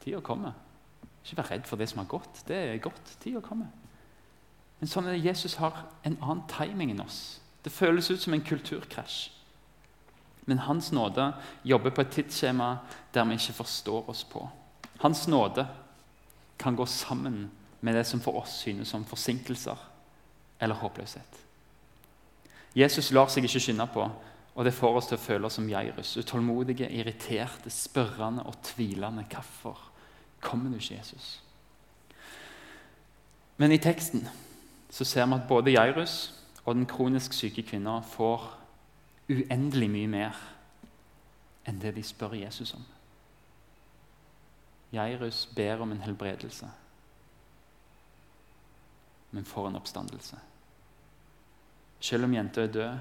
Tida 0.01 0.21
kommer. 0.25 0.53
Ikke 1.21 1.37
vær 1.37 1.51
redd 1.51 1.67
for 1.69 1.77
det 1.77 1.89
som 1.91 2.01
har 2.01 2.09
gått. 2.09 2.41
Det 2.47 2.57
er 2.57 2.81
godt. 2.81 3.13
Tida 3.21 3.41
kommer. 3.45 3.69
Men 4.79 4.89
sånn 4.89 5.05
det 5.05 5.19
Jesus 5.21 5.59
har 5.61 5.83
en 6.01 6.17
annen 6.17 6.47
timing 6.49 6.95
enn 6.95 7.03
oss. 7.03 7.39
Det 7.61 7.73
føles 7.73 8.09
ut 8.09 8.21
som 8.21 8.33
en 8.33 8.41
kulturkrasj. 8.41 9.29
Men 10.49 10.63
Hans 10.65 10.89
nåde 10.91 11.27
jobber 11.63 11.93
på 11.93 12.01
et 12.01 12.15
tidsskjema 12.15 12.71
der 13.13 13.27
vi 13.29 13.37
ikke 13.37 13.59
forstår 13.61 14.09
oss 14.09 14.23
på. 14.25 14.41
Hans 15.03 15.27
nåde 15.29 15.67
kan 16.57 16.75
gå 16.75 16.85
sammen 16.85 17.51
med 17.81 17.95
det 17.95 18.07
som 18.09 18.21
for 18.21 18.41
oss 18.41 18.57
synes 18.63 18.89
som 18.89 19.05
forsinkelser 19.05 19.77
eller 20.59 20.75
håpløshet. 20.81 21.37
Jesus 22.75 23.11
lar 23.11 23.29
seg 23.29 23.45
ikke 23.45 23.61
skynde 23.61 23.87
på, 23.93 24.05
og 24.55 24.65
det 24.65 24.73
får 24.73 24.97
oss 24.97 25.07
til 25.07 25.17
å 25.17 25.21
føle 25.21 25.47
oss 25.47 25.55
som 25.59 25.69
Jairus. 25.69 26.17
Utålmodige, 26.17 26.89
irriterte, 26.91 27.71
spørrende 27.71 28.43
og 28.43 28.57
tvilende. 28.63 29.23
Hvorfor 29.31 29.79
kommer 30.41 30.69
du 30.69 30.75
ikke, 30.75 30.97
Jesus? 30.97 31.41
Men 33.57 33.71
i 33.71 33.77
teksten 33.77 34.27
så 34.89 35.05
ser 35.07 35.25
vi 35.25 35.37
at 35.37 35.47
både 35.47 35.71
Jairus 35.71 36.33
og 36.65 36.75
den 36.75 36.85
kronisk 36.85 37.33
syke 37.33 37.63
kvinna 37.63 38.01
får 38.01 38.49
uendelig 39.31 39.89
mye 39.89 40.09
mer 40.11 40.41
enn 41.69 41.79
det 41.79 41.93
de 41.95 42.03
spør 42.03 42.35
Jesus 42.35 42.73
om. 42.75 42.83
Jairus 44.91 45.45
ber 45.55 45.79
om 45.79 45.91
en 45.93 46.01
helbredelse, 46.03 46.67
men 49.31 49.47
får 49.47 49.69
en 49.69 49.79
oppstandelse. 49.79 50.39
Selv 52.01 52.27
om 52.27 52.33
jenta 52.33 52.65
er 52.65 52.73
død, 52.73 52.97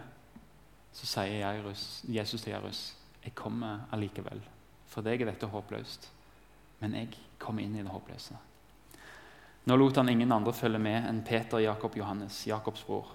så 0.92 1.06
sier 1.06 1.70
Jesus 2.08 2.42
til 2.42 2.52
Jairus 2.52 2.80
jeg 3.20 3.34
kommer 3.36 3.84
allikevel. 3.92 4.40
For 4.90 5.04
deg 5.04 5.22
er 5.22 5.30
dette 5.30 5.48
håpløst, 5.50 6.08
men 6.80 6.96
jeg 6.96 7.12
kommer 7.38 7.62
inn 7.62 7.76
i 7.76 7.82
det 7.84 7.92
håpløse. 7.92 8.36
Nå 9.68 9.76
lot 9.76 9.98
han 10.00 10.08
ingen 10.08 10.32
andre 10.32 10.54
følge 10.56 10.80
med 10.80 11.04
enn 11.06 11.20
Peter, 11.26 11.60
Jakob, 11.60 11.96
Johannes, 12.00 12.46
Jakobs 12.48 12.82
bror. 12.86 13.12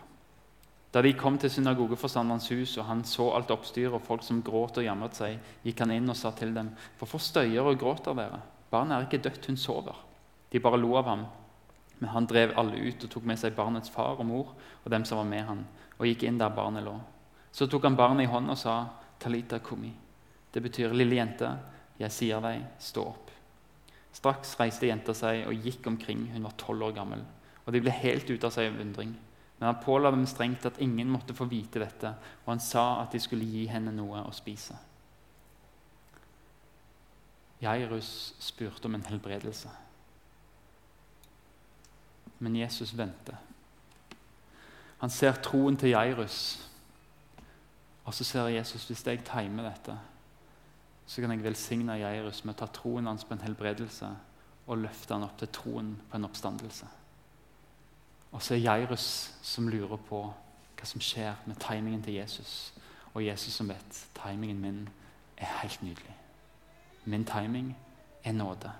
Da 0.93 1.01
de 1.03 1.11
kom 1.17 1.39
til 1.41 1.51
synagogeforstanderens 1.51 2.47
hus, 2.53 2.77
og 2.77 2.85
han 2.87 3.01
så 3.03 3.25
alt 3.35 3.49
oppstyret 3.51 3.97
og 3.97 4.05
folk 4.05 4.23
som 4.23 4.43
gråt 4.45 4.77
og 4.79 4.85
jamret 4.85 5.17
seg, 5.17 5.41
gikk 5.65 5.81
han 5.83 5.91
inn 5.97 6.13
og 6.13 6.15
sa 6.15 6.31
til 6.31 6.53
dem.: 6.55 6.69
Hvorfor 6.99 7.19
støyer 7.19 7.65
og 7.65 7.79
gråter 7.81 8.15
dere? 8.15 8.39
Barnet 8.71 8.95
er 8.95 9.07
ikke 9.07 9.23
dødt, 9.25 9.49
hun 9.49 9.57
sover. 9.57 9.97
De 10.51 10.59
bare 10.59 10.79
lo 10.79 10.95
av 10.95 11.09
ham. 11.09 11.25
Men 11.99 12.09
han 12.09 12.27
drev 12.27 12.53
alle 12.55 12.77
ut 12.77 13.03
og 13.03 13.11
tok 13.11 13.25
med 13.25 13.39
seg 13.39 13.55
barnets 13.55 13.89
far 13.89 14.19
og 14.19 14.25
mor 14.25 14.53
og 14.83 14.91
dem 14.91 15.03
som 15.05 15.17
var 15.17 15.27
med 15.27 15.43
han, 15.47 15.67
og 15.97 16.07
gikk 16.07 16.23
inn 16.23 16.37
der 16.39 16.55
barnet 16.55 16.83
lå. 16.83 16.95
Så 17.55 17.69
tok 17.71 17.87
han 17.87 17.95
barnet 17.95 18.25
i 18.25 18.31
hånden 18.31 18.51
og 18.51 18.59
sa, 18.59 18.81
Talita 19.19 19.61
kumi. 19.63 19.93
Det 20.51 20.59
betyr, 20.63 20.91
lille 20.91 21.15
jente, 21.15 21.47
jeg 21.95 22.11
sier 22.11 22.41
deg, 22.43 22.65
stå 22.83 23.05
opp. 23.07 23.31
Straks 24.15 24.57
reiste 24.59 24.89
jenta 24.89 25.15
seg 25.15 25.45
og 25.47 25.63
gikk 25.63 25.87
omkring. 25.87 26.25
Hun 26.33 26.43
var 26.47 26.55
tolv 26.59 26.89
år 26.89 26.97
gammel. 26.97 27.23
Og 27.63 27.71
De 27.73 27.81
ble 27.83 27.93
helt 27.95 28.27
ute 28.27 28.47
av 28.47 28.51
seg 28.55 28.69
av 28.73 28.81
undring. 28.83 29.13
Men 29.55 29.69
han 29.69 29.79
påla 29.83 30.11
dem 30.11 30.25
strengt 30.27 30.67
at 30.67 30.81
ingen 30.83 31.07
måtte 31.11 31.35
få 31.35 31.47
vite 31.47 31.79
dette, 31.79 32.11
og 32.43 32.51
han 32.51 32.63
sa 32.63 33.01
at 33.05 33.15
de 33.15 33.21
skulle 33.23 33.47
gi 33.47 33.63
henne 33.71 33.93
noe 33.95 34.25
å 34.27 34.35
spise. 34.35 34.75
Jairus 37.63 38.35
spurte 38.43 38.89
om 38.89 38.97
en 38.97 39.07
helbredelse. 39.07 39.71
Men 42.43 42.59
Jesus 42.59 42.91
venter. 42.97 43.39
Han 44.99 45.11
ser 45.11 45.39
troen 45.43 45.79
til 45.79 45.95
Jairus, 45.95 46.39
og 48.05 48.13
så 48.13 48.23
ser 48.23 48.47
Jesus 48.53 48.85
hvis 48.87 49.05
jeg 49.07 49.23
timer 49.25 49.69
dette, 49.69 49.97
så 51.05 51.21
kan 51.21 51.31
jeg 51.31 51.43
velsigne 51.43 51.99
Jairus 51.99 52.43
med 52.45 52.55
å 52.55 52.59
ta 52.63 52.67
troen 52.73 53.07
hans 53.09 53.25
på 53.25 53.33
en 53.33 53.43
helbredelse 53.45 54.09
og 54.65 54.81
løfte 54.81 55.13
han 55.13 55.25
opp 55.25 55.37
til 55.37 55.51
troen 55.53 55.91
på 56.09 56.17
en 56.17 56.25
oppstandelse. 56.25 56.87
Og 58.31 58.41
så 58.41 58.55
er 58.55 58.63
Jairus 58.65 59.07
som 59.45 59.69
lurer 59.69 60.01
på 60.09 60.21
hva 60.75 60.87
som 60.89 61.01
skjer 61.01 61.37
med 61.45 61.59
timingen 61.61 62.01
til 62.03 62.17
Jesus. 62.17 62.73
Og 63.13 63.23
Jesus 63.25 63.53
som 63.53 63.69
vet 63.69 64.01
timingen 64.17 64.61
min 64.61 64.81
er 65.37 65.53
helt 65.61 65.83
nydelig. 65.83 66.15
Min 67.05 67.25
timing 67.25 67.75
er 68.23 68.33
nåde. 68.33 68.71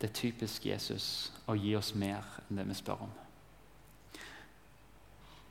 Det 0.00 0.10
er 0.10 0.14
typisk 0.14 0.66
Jesus 0.66 1.32
å 1.46 1.56
gi 1.58 1.74
oss 1.76 1.94
mer 1.94 2.26
enn 2.48 2.60
det 2.60 2.66
vi 2.68 2.76
spør 2.78 3.06
om. 3.06 3.14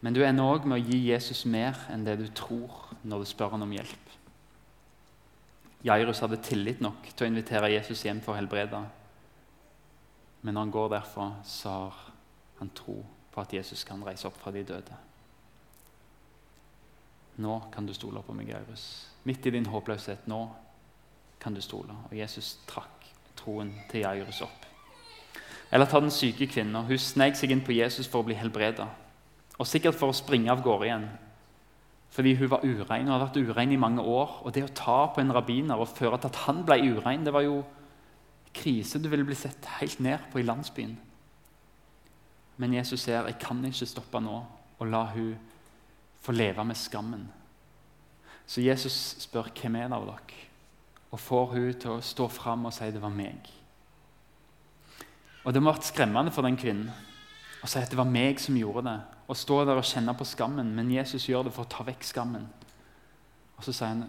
Men 0.01 0.13
du 0.13 0.22
ender 0.25 0.46
òg 0.46 0.68
med 0.68 0.77
å 0.77 0.86
gi 0.86 1.00
Jesus 1.10 1.46
mer 1.50 1.77
enn 1.94 2.06
det 2.06 2.20
du 2.20 2.27
tror 2.38 2.94
når 3.01 3.24
du 3.24 3.30
spør 3.30 3.56
han 3.56 3.66
om 3.66 3.74
hjelp. 3.74 4.13
Jairus 5.88 6.22
hadde 6.22 6.42
tillit 6.44 6.82
nok 6.84 7.10
til 7.13 7.25
å 7.25 7.30
invitere 7.32 7.72
Jesus 7.74 8.04
hjem 8.06 8.22
for 8.22 8.34
å 8.34 8.38
helbrede. 8.39 8.82
Men 10.42 10.54
når 10.54 10.66
han 10.66 10.74
går 10.74 10.94
derfra, 10.94 11.27
så 11.46 11.74
har 11.74 12.00
han 12.60 12.72
tro 12.77 13.00
på 13.34 13.42
at 13.42 13.54
Jesus 13.54 13.84
kan 13.86 14.04
reise 14.06 14.27
opp 14.30 14.38
fra 14.42 14.54
de 14.54 14.63
døde. 14.66 15.01
Nå 17.38 17.60
kan 17.74 17.86
du 17.86 17.94
stole 17.94 18.22
på 18.25 18.34
meg, 18.34 18.50
Jairus. 18.50 18.86
Midt 19.30 19.46
i 19.46 19.54
din 19.54 19.70
håpløshet, 19.70 20.25
nå 20.30 20.48
kan 21.42 21.54
du 21.54 21.62
stole. 21.62 21.94
Og 22.10 22.16
Jesus 22.18 22.56
trakk 22.70 23.06
troen 23.38 23.74
til 23.92 24.01
Jairus 24.06 24.42
opp. 24.46 24.66
Eller 25.72 25.86
ta 25.86 26.00
den 26.01 26.13
syke 26.13 26.48
kvinnen. 26.50 26.88
Hun 26.88 27.01
snek 27.01 27.38
seg 27.38 27.54
inn 27.54 27.62
på 27.66 27.75
Jesus 27.75 28.10
for 28.10 28.24
å 28.24 28.27
bli 28.27 28.38
helbreda. 28.39 28.88
Og 29.58 29.68
sikkert 29.68 29.98
for 29.98 30.14
å 30.14 30.18
springe 30.18 30.52
av 30.54 30.62
gårde 30.66 30.86
igjen. 30.86 31.08
Fordi 32.14 32.36
hun 32.40 32.50
var 32.50 32.66
urein 32.66 33.08
og 33.10 33.16
har 33.16 33.26
vært 33.26 33.40
urein 33.42 33.74
i 33.74 33.80
mange 33.82 34.04
år. 34.04 34.40
Og 34.46 34.54
det 34.54 34.64
å 34.66 34.74
ta 34.74 35.00
på 35.14 35.22
en 35.22 35.34
rabbiner 35.34 35.80
og 35.80 35.92
føre 35.92 36.20
til 36.22 36.32
at 36.32 36.44
han 36.46 36.64
ble 36.66 36.80
urein, 36.96 37.26
det 37.26 37.34
var 37.34 37.46
jo 37.46 37.60
krise. 38.58 39.02
Du 39.02 39.10
ville 39.10 39.26
bli 39.28 39.36
sett 39.38 39.66
helt 39.80 40.00
ned 40.04 40.30
på 40.32 40.42
i 40.42 40.46
landsbyen. 40.48 40.96
Men 42.58 42.74
Jesus 42.74 43.04
ser 43.06 43.28
jeg 43.28 43.40
kan 43.42 43.62
ikke 43.66 43.90
stoppe 43.90 44.22
nå 44.22 44.38
og 44.78 44.90
la 44.90 45.04
hun 45.14 45.36
få 46.22 46.34
leve 46.34 46.64
med 46.66 46.78
skammen. 46.78 47.28
Så 48.48 48.64
Jesus 48.64 48.94
spør 49.22 49.50
hvem 49.54 49.76
er 49.76 49.90
det 49.90 49.98
av 49.98 50.06
dere, 50.08 50.44
og 51.12 51.20
får 51.20 51.54
hun 51.54 51.74
til 51.82 51.94
å 51.98 52.04
stå 52.04 52.28
fram 52.32 52.66
og 52.68 52.74
si 52.76 52.88
det 52.92 53.02
var 53.04 53.14
meg. 53.14 53.50
Og 55.44 55.54
Det 55.54 55.62
må 55.62 55.72
ha 55.72 55.78
vært 55.78 55.88
skremmende 55.88 56.34
for 56.36 56.44
den 56.44 56.58
kvinnen 56.60 56.90
å 57.64 57.70
si 57.70 57.80
at 57.80 57.92
det 57.92 58.00
var 58.00 58.10
meg 58.10 58.40
som 58.44 58.58
gjorde 58.58 58.84
det. 58.88 58.98
Og 59.28 59.38
stå 59.38 59.64
der 59.68 59.80
og 59.80 59.88
kjenne 59.88 60.14
på 60.16 60.26
skammen, 60.28 60.70
men 60.76 60.92
Jesus 60.92 61.28
gjør 61.28 61.48
det 61.48 61.56
for 61.56 61.68
å 61.68 61.72
ta 61.72 61.84
vekk 61.88 62.06
skammen. 62.08 62.48
Og 63.58 63.66
så 63.66 63.74
sier 63.74 63.92
han 63.92 64.06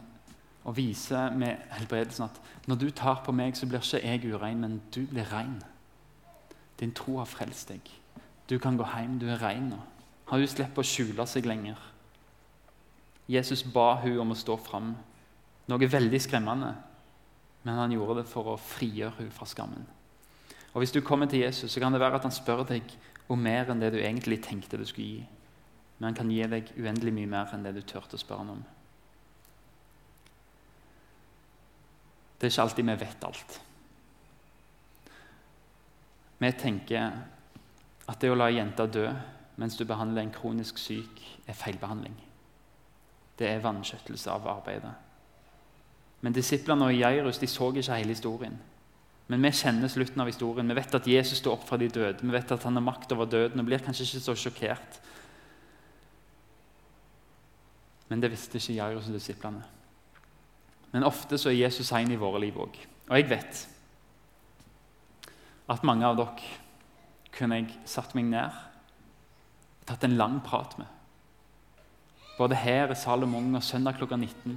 og 0.69 0.77
viser 0.77 1.33
med 1.39 1.63
helbredelsen 1.73 2.27
at 2.27 2.41
når 2.69 2.81
du 2.83 2.89
tar 2.93 3.23
på 3.25 3.33
meg, 3.33 3.57
så 3.57 3.67
blir 3.67 3.81
ikke 3.81 4.03
jeg 4.05 4.35
urein, 4.35 4.61
men 4.61 4.81
du 4.95 5.01
blir 5.09 5.27
rein. 5.33 5.57
Din 6.79 6.93
tro 6.95 7.17
har 7.19 7.31
frelst 7.31 7.73
deg. 7.73 7.89
Du 8.49 8.59
kan 8.61 8.77
gå 8.77 8.85
hjem, 8.85 9.19
du 9.19 9.27
er 9.31 9.41
rein 9.43 9.71
nå. 9.73 9.79
Har 10.29 10.41
hun 10.41 10.51
slipper 10.51 10.85
å 10.85 10.87
skjule 10.87 11.25
seg 11.27 11.49
lenger. 11.49 11.79
Jesus 13.29 13.63
ba 13.65 13.95
hun 14.03 14.21
om 14.23 14.35
å 14.35 14.39
stå 14.39 14.57
fram. 14.61 14.93
Noe 15.69 15.89
veldig 15.91 16.21
skremmende, 16.21 16.75
men 17.65 17.81
han 17.81 17.93
gjorde 17.93 18.23
det 18.23 18.29
for 18.31 18.55
å 18.55 18.61
frigjøre 18.61 19.19
hun 19.23 19.33
fra 19.33 19.49
skammen. 19.49 19.85
Og 20.73 20.83
Hvis 20.83 20.93
du 20.93 21.01
kommer 21.01 21.27
til 21.27 21.41
Jesus, 21.41 21.73
så 21.73 21.81
kan 21.81 21.93
det 21.93 22.01
være 22.01 22.21
at 22.21 22.23
han 22.29 22.33
spør 22.33 22.63
deg 22.69 22.85
om 23.29 23.41
mer 23.43 23.71
enn 23.71 23.81
det 23.81 23.93
du 23.93 24.01
egentlig 24.01 24.41
tenkte 24.45 24.81
du 24.81 24.85
skulle 24.89 25.07
gi. 25.07 25.23
Men 25.99 26.11
han 26.11 26.19
kan 26.19 26.31
gi 26.33 26.43
deg 26.49 26.73
uendelig 26.79 27.15
mye 27.15 27.31
mer 27.31 27.55
enn 27.55 27.65
det 27.67 27.75
du 27.77 27.83
turte 27.83 28.17
å 28.17 28.21
spørre 28.21 28.45
ham 28.45 28.53
om. 28.57 28.67
Det 32.39 32.47
er 32.47 32.53
ikke 32.53 32.67
alltid 32.69 32.87
vi 32.87 33.01
vet 33.01 33.27
alt. 33.27 33.59
Vi 36.39 36.53
tenker 36.55 37.11
at 38.09 38.21
det 38.23 38.31
å 38.31 38.39
la 38.39 38.47
ei 38.49 38.63
dø 38.79 39.09
mens 39.59 39.77
du 39.77 39.85
behandler 39.85 40.23
en 40.23 40.33
kronisk 40.33 40.79
syk, 40.79 41.19
er 41.47 41.55
feilbehandling. 41.55 42.15
Det 43.39 43.49
er 43.51 43.63
vanskjøttelse 43.63 44.31
av 44.31 44.47
arbeidet. 44.47 44.93
Men 46.21 46.33
disiplene 46.33 46.87
og 46.87 46.95
Jairus 46.95 47.39
de 47.39 47.47
så 47.47 47.73
ikke 47.73 47.97
hele 47.99 48.15
historien. 48.15 48.59
Men 49.29 49.45
vi 49.45 49.51
kjenner 49.53 49.91
slutten 49.93 50.23
av 50.25 50.31
historien. 50.31 50.69
Vi 50.69 50.77
vet 50.79 50.95
at 50.97 51.09
Jesus 51.09 51.43
står 51.43 51.59
opp 51.59 51.67
fra 51.69 51.77
de 51.81 51.91
døde. 51.93 52.25
Vi 52.25 52.33
vet 52.33 52.53
at 52.55 52.65
han 52.65 52.79
har 52.79 52.85
makt 52.85 53.13
over 53.13 53.29
døden 53.29 53.61
og 53.61 53.67
blir 53.69 53.83
kanskje 53.85 54.07
ikke 54.07 54.25
så 54.25 54.35
sjokkert. 54.41 55.01
Men 58.09 58.23
det 58.25 58.31
visste 58.33 58.57
ikke 58.57 58.79
Jairus 58.79 59.11
og 59.11 59.19
disiplene. 59.19 59.67
Men 60.95 61.05
ofte 61.05 61.37
så 61.37 61.51
er 61.53 61.61
Jesus 61.61 61.91
sein 61.91 62.09
i 62.09 62.21
våre 62.21 62.41
liv 62.41 62.57
òg. 62.57 62.79
Og 63.09 63.19
jeg 63.19 63.29
vet 63.29 63.67
at 65.69 65.85
mange 65.85 66.09
av 66.09 66.17
dere 66.17 66.49
kunne 67.37 67.61
jeg 67.61 67.77
satt 67.89 68.15
meg 68.17 68.31
ned 68.31 68.49
og 68.49 69.85
tatt 69.91 70.09
en 70.09 70.17
lang 70.17 70.41
prat 70.45 70.73
med. 70.81 70.89
Både 72.39 72.57
her 72.57 72.89
i 72.93 72.97
Salomon 72.97 73.53
og 73.59 73.65
søndag 73.65 73.99
klokka 74.01 74.17
19. 74.17 74.57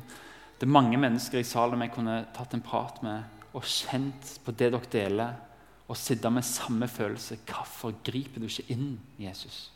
Det 0.59 0.67
er 0.67 0.75
mange 0.79 0.99
mennesker 1.01 1.41
i 1.41 1.47
Salom 1.47 1.83
jeg 1.83 1.91
kunne 1.91 2.21
tatt 2.35 2.55
en 2.55 2.63
prat 2.63 3.03
med 3.03 3.40
og 3.53 3.65
kjent 3.67 4.37
på 4.45 4.53
det 4.55 4.71
dere 4.71 4.91
deler, 4.91 5.39
og 5.91 5.97
sitte 5.99 6.29
med 6.31 6.45
samme 6.47 6.87
følelse. 6.87 7.37
Hvorfor 7.45 7.91
griper 8.03 8.39
du 8.39 8.47
ikke 8.47 8.71
inn, 8.71 8.99
Jesus? 9.19 9.71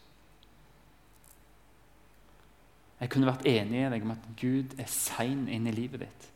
Jeg 3.02 3.12
kunne 3.12 3.28
vært 3.28 3.44
enig 3.52 3.82
i 3.82 3.90
deg 3.92 4.06
om 4.06 4.14
at 4.14 4.30
Gud 4.40 4.78
er 4.80 4.88
sein 4.88 5.50
inn 5.52 5.68
i 5.68 5.76
livet 5.76 6.06
ditt. 6.06 6.30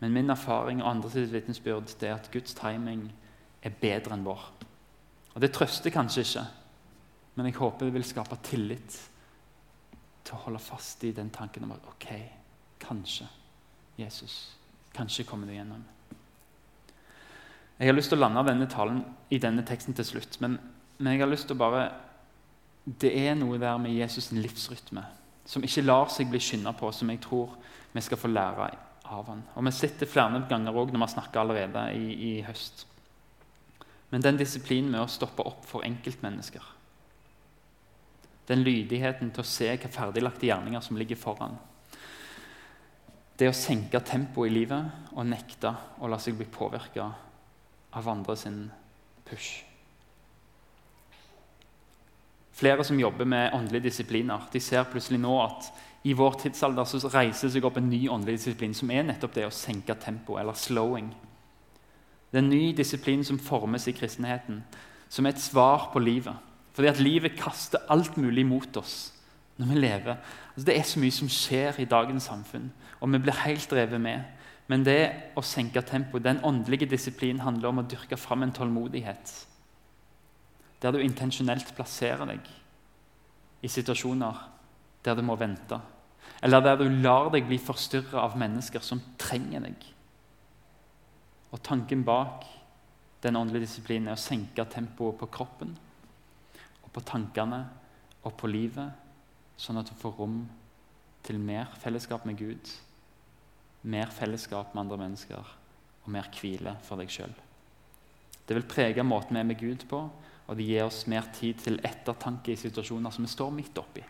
Men 0.00 0.12
min 0.12 0.32
erfaring 0.32 0.82
og 0.82 0.90
andres 0.90 1.32
vitnesbyrd 1.32 1.94
er 2.04 2.18
at 2.18 2.28
Guds 2.32 2.52
timing 2.56 3.08
er 3.64 3.80
bedre 3.80 4.16
enn 4.16 4.28
vår. 4.28 4.44
Og 5.34 5.40
Det 5.40 5.52
trøster 5.56 5.92
kanskje 5.94 6.26
ikke, 6.26 6.46
men 7.36 7.46
jeg 7.46 7.56
håper 7.56 7.86
det 7.86 7.94
vil 7.94 8.04
skape 8.04 8.36
tillit 8.44 9.00
til 10.24 10.36
å 10.36 10.44
holde 10.44 10.60
fast 10.60 11.04
i 11.08 11.16
den 11.16 11.32
tanken 11.32 11.64
om 11.64 11.72
at 11.72 11.88
ok, 11.88 12.08
kanskje 12.84 13.28
Jesus 13.96 14.59
Kanskje 14.96 15.24
kommer 15.24 15.46
du 15.46 15.54
gjennom. 15.54 15.82
Jeg 17.80 17.88
har 17.88 17.96
lyst 17.96 18.12
til 18.12 18.18
å 18.18 18.24
lande 18.24 18.44
denne 18.44 18.68
talen 18.68 19.00
i 19.32 19.38
denne 19.40 19.64
teksten 19.64 19.96
til 19.96 20.04
slutt. 20.04 20.36
Men, 20.44 20.58
men 20.98 21.14
jeg 21.14 21.22
har 21.22 21.30
lyst 21.30 21.48
til 21.48 21.56
å 21.56 21.62
bare 21.62 21.88
Det 22.84 23.10
er 23.12 23.34
noe 23.36 23.58
der 23.60 23.78
med 23.78 23.92
Jesus' 23.92 24.32
livsrytme 24.32 25.04
som 25.50 25.64
ikke 25.64 25.82
lar 25.82 26.10
seg 26.12 26.28
bli 26.30 26.38
skynda 26.40 26.72
på, 26.78 26.90
som 26.92 27.10
jeg 27.10 27.20
tror 27.24 27.56
vi 27.92 28.02
skal 28.04 28.18
få 28.20 28.28
lære 28.30 28.68
av 29.10 29.26
han. 29.26 29.42
Og 29.56 29.64
Vi 29.66 29.72
sitter 29.74 30.06
flere 30.06 30.44
ganger 30.48 30.76
òg 30.76 30.92
når 30.92 31.06
vi 31.06 31.12
snakker 31.14 31.40
allerede 31.40 31.86
i, 31.96 32.12
i 32.30 32.42
høst. 32.46 32.86
Men 34.10 34.22
den 34.22 34.38
disiplinen 34.38 34.90
med 34.92 35.02
å 35.02 35.10
stoppe 35.10 35.42
opp 35.46 35.64
for 35.66 35.86
enkeltmennesker 35.86 36.62
Den 38.50 38.64
lydigheten 38.66 39.30
til 39.30 39.44
å 39.44 39.46
se 39.46 39.68
hva 39.70 39.90
ferdiglagte 39.90 40.48
gjerninger 40.48 40.82
som 40.82 40.96
ligger 40.98 41.18
foran 41.18 41.58
det 43.40 43.48
å 43.48 43.56
senke 43.56 44.02
tempoet 44.04 44.50
i 44.50 44.54
livet 44.54 45.10
og 45.14 45.26
nekte 45.26 45.72
å 46.00 46.08
la 46.10 46.18
seg 46.20 46.36
bli 46.36 46.46
påvirka 46.50 47.08
av 47.96 48.08
andre 48.12 48.36
sin 48.36 48.62
push. 49.26 49.64
Flere 52.60 52.84
som 52.84 53.00
jobber 53.00 53.24
med 53.24 53.54
åndelige 53.56 53.88
disipliner, 53.88 54.44
de 54.52 54.60
ser 54.60 54.84
plutselig 54.90 55.20
nå 55.22 55.32
at 55.40 55.70
i 56.04 56.12
vår 56.16 56.36
tidsalder 56.42 56.84
så 56.88 57.00
reiser 57.12 57.48
det 57.48 57.54
seg 57.54 57.64
opp 57.64 57.78
en 57.80 57.88
ny 57.88 58.02
åndelig 58.12 58.40
disiplin, 58.40 58.74
som 58.76 58.90
er 58.92 59.06
nettopp 59.08 59.34
det 59.36 59.46
å 59.48 59.54
senke 59.54 59.96
tempo, 60.00 60.36
eller 60.40 60.56
slowing. 60.56 61.10
Det 62.30 62.38
er 62.38 62.44
en 62.44 62.52
ny 62.52 62.72
disiplin 62.76 63.24
som 63.26 63.40
formes 63.40 63.88
i 63.88 63.94
kristenheten, 63.96 64.62
som 65.08 65.26
er 65.26 65.34
et 65.34 65.42
svar 65.42 65.88
på 65.92 66.02
livet. 66.04 66.36
Fordi 66.76 66.88
at 66.88 67.02
livet 67.02 67.36
kaster 67.40 67.82
alt 67.90 68.16
mulig 68.20 68.46
mot 68.46 68.76
oss 68.80 69.10
når 69.60 69.72
vi 69.72 69.80
lever. 69.80 70.20
Altså, 70.54 70.66
det 70.66 70.76
er 70.78 70.86
så 70.88 71.00
mye 71.02 71.12
som 71.12 71.28
skjer 71.32 71.82
i 71.82 71.88
dagens 71.88 72.28
samfunn, 72.30 72.70
og 73.00 73.12
vi 73.12 73.20
blir 73.22 73.42
helt 73.44 73.70
drevet 73.70 74.00
med. 74.00 74.24
Men 74.70 74.84
det 74.86 75.32
å 75.34 75.42
senke 75.42 75.82
tempoet, 75.82 76.22
den 76.22 76.42
åndelige 76.46 76.88
disiplinen, 76.90 77.42
handler 77.42 77.72
om 77.72 77.82
å 77.82 77.86
dyrke 77.88 78.18
fram 78.20 78.44
en 78.44 78.52
tålmodighet. 78.54 79.32
Der 80.80 80.92
du 80.92 81.00
intensjonelt 81.02 81.72
plasserer 81.76 82.28
deg 82.28 82.46
i 83.60 83.68
situasjoner 83.68 84.44
der 85.04 85.16
du 85.16 85.24
må 85.26 85.36
vente. 85.40 85.80
Eller 86.42 86.62
der 86.64 86.78
du 86.80 86.86
lar 87.02 87.32
deg 87.32 87.48
bli 87.48 87.58
forstyrra 87.60 88.22
av 88.22 88.36
mennesker 88.38 88.84
som 88.84 89.02
trenger 89.20 89.64
deg. 89.66 89.88
Og 91.50 91.60
Tanken 91.66 92.04
bak 92.06 92.46
den 93.24 93.36
åndelige 93.36 93.66
disiplinen 93.66 94.08
er 94.08 94.16
å 94.16 94.22
senke 94.22 94.64
tempoet 94.70 95.18
på 95.20 95.28
kroppen, 95.34 95.74
og 96.84 96.92
på 96.94 97.02
tankene 97.04 97.64
og 98.24 98.36
på 98.38 98.48
livet 98.48 99.58
sånn 99.60 99.80
at 99.80 99.90
du 99.90 99.98
får 99.98 100.14
rom 100.16 100.38
til 101.26 101.40
mer 101.42 101.68
fellesskap 101.82 102.24
med 102.24 102.38
Gud, 102.40 102.70
mer 103.82 104.10
fellesskap 104.12 104.74
med 104.74 104.84
andre 104.84 104.98
mennesker 105.00 105.54
og 106.04 106.10
mer 106.12 106.28
hvile 106.34 106.74
for 106.84 107.00
deg 107.00 107.12
sjøl. 107.12 107.32
Det 108.46 108.56
vil 108.56 108.68
prege 108.68 109.04
måten 109.06 109.36
vi 109.36 109.40
er 109.40 109.46
med 109.46 109.60
Gud 109.60 109.86
på, 109.88 110.00
og 110.50 110.56
det 110.58 110.66
gir 110.66 110.86
oss 110.88 111.04
mer 111.06 111.28
tid 111.36 111.60
til 111.62 111.78
ettertanke 111.86 112.52
i 112.52 112.58
situasjoner 112.58 113.14
som 113.14 113.24
vi 113.24 113.30
står 113.30 113.52
midt 113.54 113.78
oppi. 113.78 114.02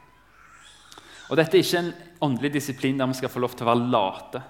Og 1.31 1.37
Dette 1.39 1.59
er 1.59 1.63
ikke 1.63 1.83
en 1.85 1.93
åndelig 2.27 2.55
disiplin 2.57 2.99
der 2.99 3.11
vi 3.11 3.19
skal 3.21 3.31
få 3.31 3.43
lov 3.45 3.53
til 3.55 3.67
å 3.67 3.71
være 3.71 3.91
late, 3.93 4.43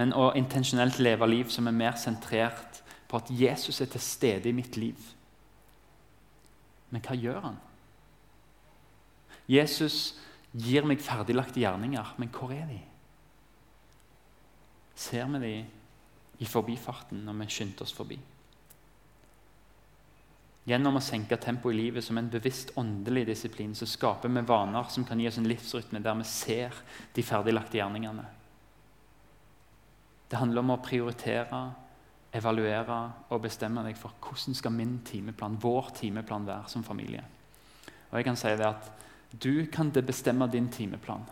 men 0.00 0.14
å 0.16 0.30
intensjonelt 0.38 0.98
leve 1.04 1.28
liv 1.28 1.50
som 1.52 1.68
er 1.68 1.76
mer 1.76 1.98
sentrert 2.00 2.80
på 3.08 3.20
at 3.20 3.28
Jesus 3.36 3.82
er 3.84 3.90
til 3.92 4.00
stede 4.00 4.48
i 4.48 4.56
mitt 4.56 4.78
liv. 4.80 4.96
Men 6.90 7.04
hva 7.04 7.16
gjør 7.16 7.44
han? 7.44 7.60
Jesus 9.52 10.14
gir 10.52 10.88
meg 10.88 11.04
ferdiglagte 11.04 11.60
gjerninger, 11.60 12.14
men 12.16 12.32
hvor 12.32 12.52
er 12.56 12.64
de? 12.70 12.80
Ser 15.02 15.26
vi 15.34 15.40
dem 15.42 15.66
i 16.42 16.46
forbifarten 16.46 17.24
når 17.26 17.40
vi 17.40 17.50
skynder 17.50 17.86
oss 17.86 17.94
forbi? 17.96 18.18
Gjennom 20.62 20.94
å 20.94 21.02
senke 21.02 21.40
tempoet 21.42 21.74
i 21.74 21.80
livet 21.80 22.04
som 22.06 22.18
en 22.20 22.28
bevisst 22.30 22.70
åndelig 22.78 23.24
disiplin 23.32 23.72
så 23.74 23.86
skaper 23.88 24.30
vi 24.30 24.44
vaner 24.46 24.86
som 24.94 25.06
kan 25.06 25.18
gi 25.18 25.26
oss 25.26 25.40
en 25.40 25.48
livsrytme 25.50 25.98
der 26.04 26.14
vi 26.20 26.26
ser 26.30 26.76
de 27.16 27.24
ferdiglagte 27.26 27.80
gjerningene. 27.80 28.28
Det 30.30 30.38
handler 30.38 30.62
om 30.62 30.70
å 30.76 30.82
prioritere, 30.84 31.62
evaluere 32.32 33.00
og 33.34 33.42
bestemme 33.44 33.82
deg 33.84 33.98
for 33.98 34.14
hvordan 34.22 34.56
skal 34.56 34.72
min 34.72 35.00
timeplan, 35.04 35.58
vår 35.60 35.90
timeplan 35.98 36.46
være 36.46 36.70
som 36.70 36.86
familie. 36.86 37.24
Og 38.12 38.20
jeg 38.20 38.28
kan 38.30 38.38
si 38.38 38.54
det 38.56 38.70
at 38.70 38.88
du 39.42 39.66
kan 39.72 39.90
bestemme 39.92 40.46
din 40.48 40.70
timeplan. 40.72 41.26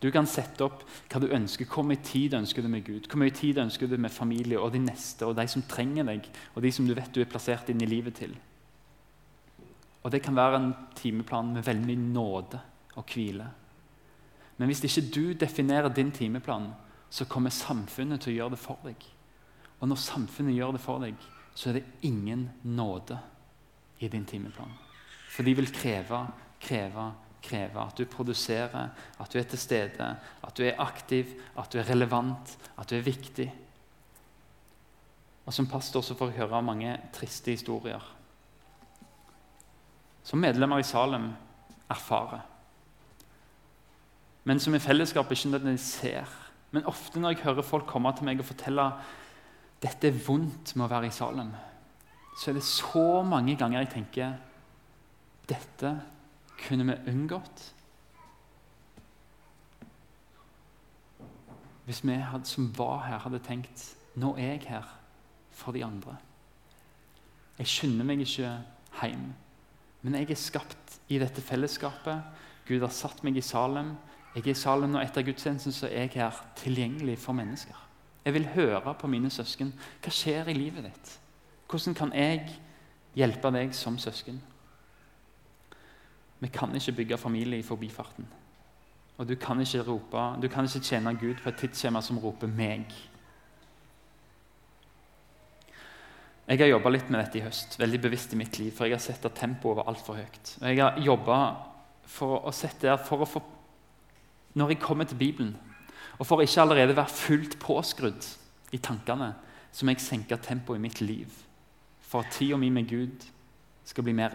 Du 0.00 0.08
kan 0.10 0.26
sette 0.28 0.64
opp 0.64 0.82
hva 1.10 1.20
du 1.20 1.28
ønsker. 1.28 1.68
Hvor 1.68 1.84
mye 1.84 2.00
tid 2.04 2.34
ønsker 2.38 2.64
du 2.64 2.70
med 2.72 2.84
Gud? 2.86 3.08
Hvor 3.08 3.20
mye 3.20 3.34
tid 3.36 3.60
ønsker 3.60 3.88
du 3.88 3.98
med 4.00 4.12
familie 4.12 4.60
og 4.60 4.72
de 4.72 4.80
neste 4.80 5.28
og 5.28 5.36
de 5.36 5.44
som 5.48 5.64
trenger 5.68 6.08
deg, 6.08 6.28
og 6.54 6.64
de 6.64 6.72
som 6.72 6.86
du 6.88 6.94
vet 6.96 7.12
du 7.12 7.20
er 7.20 7.28
plassert 7.28 7.68
inn 7.68 7.82
i 7.84 7.88
livet 7.88 8.16
til? 8.22 8.36
Og 10.02 10.10
Det 10.10 10.22
kan 10.24 10.36
være 10.36 10.56
en 10.56 10.74
timeplan 10.96 11.52
med 11.52 11.64
veldig 11.66 11.86
mye 11.86 12.12
nåde 12.14 12.60
og 12.96 13.04
hvile. 13.12 13.50
Men 14.56 14.68
hvis 14.68 14.84
ikke 14.84 15.10
du 15.14 15.32
definerer 15.32 15.92
din 15.92 16.10
timeplan, 16.10 16.70
så 17.10 17.24
kommer 17.24 17.50
samfunnet 17.50 18.20
til 18.20 18.32
å 18.32 18.36
gjøre 18.36 18.54
det 18.56 18.62
for 18.62 18.78
deg. 18.84 18.96
Og 19.80 19.88
når 19.88 20.00
samfunnet 20.00 20.56
gjør 20.56 20.72
det 20.76 20.80
for 20.80 21.04
deg, 21.04 21.14
så 21.54 21.70
er 21.70 21.80
det 21.80 22.06
ingen 22.08 22.48
nåde 22.62 23.18
i 24.00 24.08
din 24.08 24.24
timeplan. 24.24 24.72
For 25.28 25.44
de 25.44 25.54
vil 25.56 25.72
kreve 25.72 26.24
kreve, 26.60 27.12
kreve. 27.42 27.80
At 27.82 27.98
du 27.98 28.04
produserer, 28.04 28.88
at 29.20 29.32
du 29.32 29.38
er 29.38 29.48
til 29.48 29.58
stede, 29.58 30.16
at 30.42 30.56
du 30.56 30.62
er 30.64 30.80
aktiv, 30.80 31.26
at 31.58 31.72
du 31.72 31.78
er 31.78 31.90
relevant, 31.90 32.58
at 32.78 32.90
du 32.90 32.96
er 32.96 33.06
viktig. 33.06 33.48
Og 35.46 35.54
Som 35.54 35.66
pastor 35.66 36.00
så 36.00 36.14
får 36.14 36.30
jeg 36.30 36.36
høre 36.36 36.62
mange 36.62 37.00
triste 37.12 37.50
historier. 37.50 38.16
som 40.22 40.38
medlemmer 40.38 40.78
i 40.78 40.82
Salem 40.82 41.32
erfarer. 41.90 42.40
Men 44.44 44.60
som 44.60 44.74
i 44.74 44.78
fellesskap 44.78 45.30
ikke 45.32 45.48
nødvendigvis 45.48 45.80
ser. 45.80 46.28
Men 46.70 46.86
ofte 46.86 47.20
når 47.20 47.30
jeg 47.30 47.44
hører 47.44 47.66
folk 47.66 47.86
komme 47.86 48.12
til 48.16 48.24
meg 48.24 48.38
og 48.38 48.46
fortelle 48.46 48.92
dette 49.82 50.08
er 50.08 50.22
vondt 50.26 50.76
med 50.76 50.84
å 50.84 50.90
være 50.92 51.08
i 51.08 51.14
Salem, 51.14 51.50
så 52.38 52.50
er 52.50 52.54
det 52.54 52.64
så 52.64 53.22
mange 53.26 53.56
ganger 53.56 53.80
jeg 53.80 53.92
tenker 53.94 54.36
dette 55.48 55.94
kunne 56.66 56.86
vi 56.88 57.12
unngått 57.12 57.68
hvis 61.90 62.04
vi 62.06 62.14
hadde, 62.14 62.46
som 62.46 62.68
var 62.78 63.00
her, 63.08 63.18
hadde 63.18 63.40
tenkt 63.42 63.82
nå 64.14 64.36
er 64.38 64.52
jeg 64.54 64.66
her 64.68 64.86
for 65.50 65.74
de 65.74 65.82
andre. 65.84 66.16
Jeg 67.58 67.66
skynder 67.66 68.06
meg 68.06 68.22
ikke 68.22 68.52
hjem, 69.00 69.24
men 70.02 70.16
jeg 70.16 70.30
er 70.30 70.38
skapt 70.38 71.00
i 71.10 71.18
dette 71.18 71.42
fellesskapet. 71.42 72.22
Gud 72.68 72.84
har 72.84 72.94
satt 72.94 73.24
meg 73.26 73.36
i 73.36 73.44
Salem. 73.44 73.96
Jeg 74.36 74.44
er 74.44 74.52
i 74.52 74.54
Salem 74.54 74.94
og 74.94 75.02
etter 75.02 75.26
gudstjenesten, 75.26 75.74
så 75.74 75.88
er 75.90 76.06
jeg 76.06 76.14
her 76.14 76.38
tilgjengelig 76.56 77.18
for 77.18 77.34
mennesker. 77.34 77.76
Jeg 78.24 78.34
vil 78.34 78.46
høre 78.54 78.94
på 78.94 79.10
mine 79.10 79.30
søsken. 79.30 79.72
Hva 80.04 80.12
skjer 80.14 80.48
i 80.52 80.54
livet 80.54 80.86
ditt? 80.86 81.12
Hvordan 81.70 81.96
kan 81.98 82.14
jeg 82.14 82.46
hjelpe 83.18 83.50
deg 83.54 83.74
som 83.74 83.98
søsken? 83.98 84.38
Vi 86.40 86.48
kan 86.48 86.74
ikke 86.74 86.92
bygge 86.92 87.18
familie 87.18 87.58
i 87.58 87.66
forbifarten. 87.66 88.26
Og 89.20 89.28
du 89.28 89.34
kan 89.36 89.60
ikke, 89.60 89.82
rope, 89.84 90.42
du 90.42 90.48
kan 90.48 90.64
ikke 90.64 90.80
tjene 90.80 91.12
Gud 91.20 91.42
på 91.42 91.48
et 91.48 91.56
tidsskjema 91.56 92.00
som 92.00 92.18
roper 92.18 92.46
'meg'. 92.46 92.92
Jeg 96.48 96.58
har 96.58 96.66
jobba 96.66 96.90
litt 96.90 97.10
med 97.10 97.20
dette 97.20 97.38
i 97.38 97.42
høst, 97.42 97.78
veldig 97.78 98.00
bevisst 98.00 98.32
i 98.32 98.36
mitt 98.36 98.58
liv, 98.58 98.72
for 98.72 98.84
jeg 98.84 98.94
har 98.96 99.02
sett 99.04 99.24
at 99.24 99.36
tempoet 99.38 99.76
var 99.76 99.86
altfor 99.86 100.14
høyt. 100.14 100.56
Og 100.60 100.66
jeg 100.68 100.80
har 100.82 100.98
jobba 100.98 101.36
for 102.04 102.48
å 102.48 102.52
sette 102.52 102.88
der 102.88 102.96
for 102.96 103.22
å 103.22 103.28
få 103.28 103.42
Når 104.54 104.68
jeg 104.68 104.80
kommer 104.80 105.04
til 105.04 105.16
Bibelen, 105.16 105.56
og 106.18 106.26
for 106.26 106.36
å 106.36 106.42
ikke 106.42 106.60
allerede 106.60 106.96
være 106.96 107.08
fullt 107.08 107.58
påskrudd 107.62 108.26
i 108.72 108.78
tankene, 108.78 109.34
så 109.72 109.86
må 109.86 109.92
jeg 109.92 110.00
senke 110.00 110.36
tempoet 110.36 110.80
i 110.80 110.82
mitt 110.82 111.00
liv 111.00 111.28
for 112.00 112.24
at 112.24 112.32
tida 112.34 112.56
mi 112.56 112.70
med 112.70 112.88
Gud 112.90 113.26
skal 113.84 114.04
bli 114.04 114.12
mer 114.12 114.34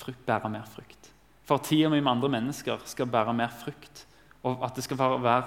frukt, 0.00 0.26
bære 0.26 0.50
mer 0.50 0.66
frukt. 0.68 1.10
For 1.44 1.60
tida 1.60 1.90
mi 1.92 2.00
med 2.00 2.12
andre 2.12 2.28
mennesker 2.38 2.82
skal 2.88 3.06
bære 3.06 3.34
mer 3.36 3.52
frukt. 3.52 4.06
Og 4.44 4.64
at 4.64 4.76
det 4.76 4.84
skal, 4.84 4.98
være, 4.98 5.42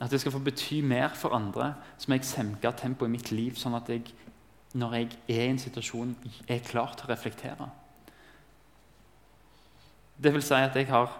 at 0.00 0.10
det 0.10 0.20
skal 0.20 0.32
få 0.32 0.38
bety 0.38 0.80
mer 0.80 1.14
for 1.14 1.34
andre, 1.34 1.74
så 1.98 2.08
må 2.08 2.18
jeg 2.18 2.24
senke 2.24 2.72
tempoet 2.76 3.08
i 3.08 3.14
mitt 3.16 3.30
liv, 3.32 3.56
sånn 3.58 3.74
at 3.78 3.88
jeg, 3.90 4.12
når 4.78 4.94
jeg 4.94 5.08
er 5.28 5.44
i 5.44 5.50
en 5.52 5.58
situasjon, 5.58 6.14
er 6.48 6.62
klar 6.66 6.94
til 6.94 7.08
å 7.08 7.12
reflektere. 7.12 7.70
Det 10.18 10.34
vil 10.34 10.42
si 10.42 10.54
at 10.54 10.76
jeg 10.76 10.90
har 10.90 11.10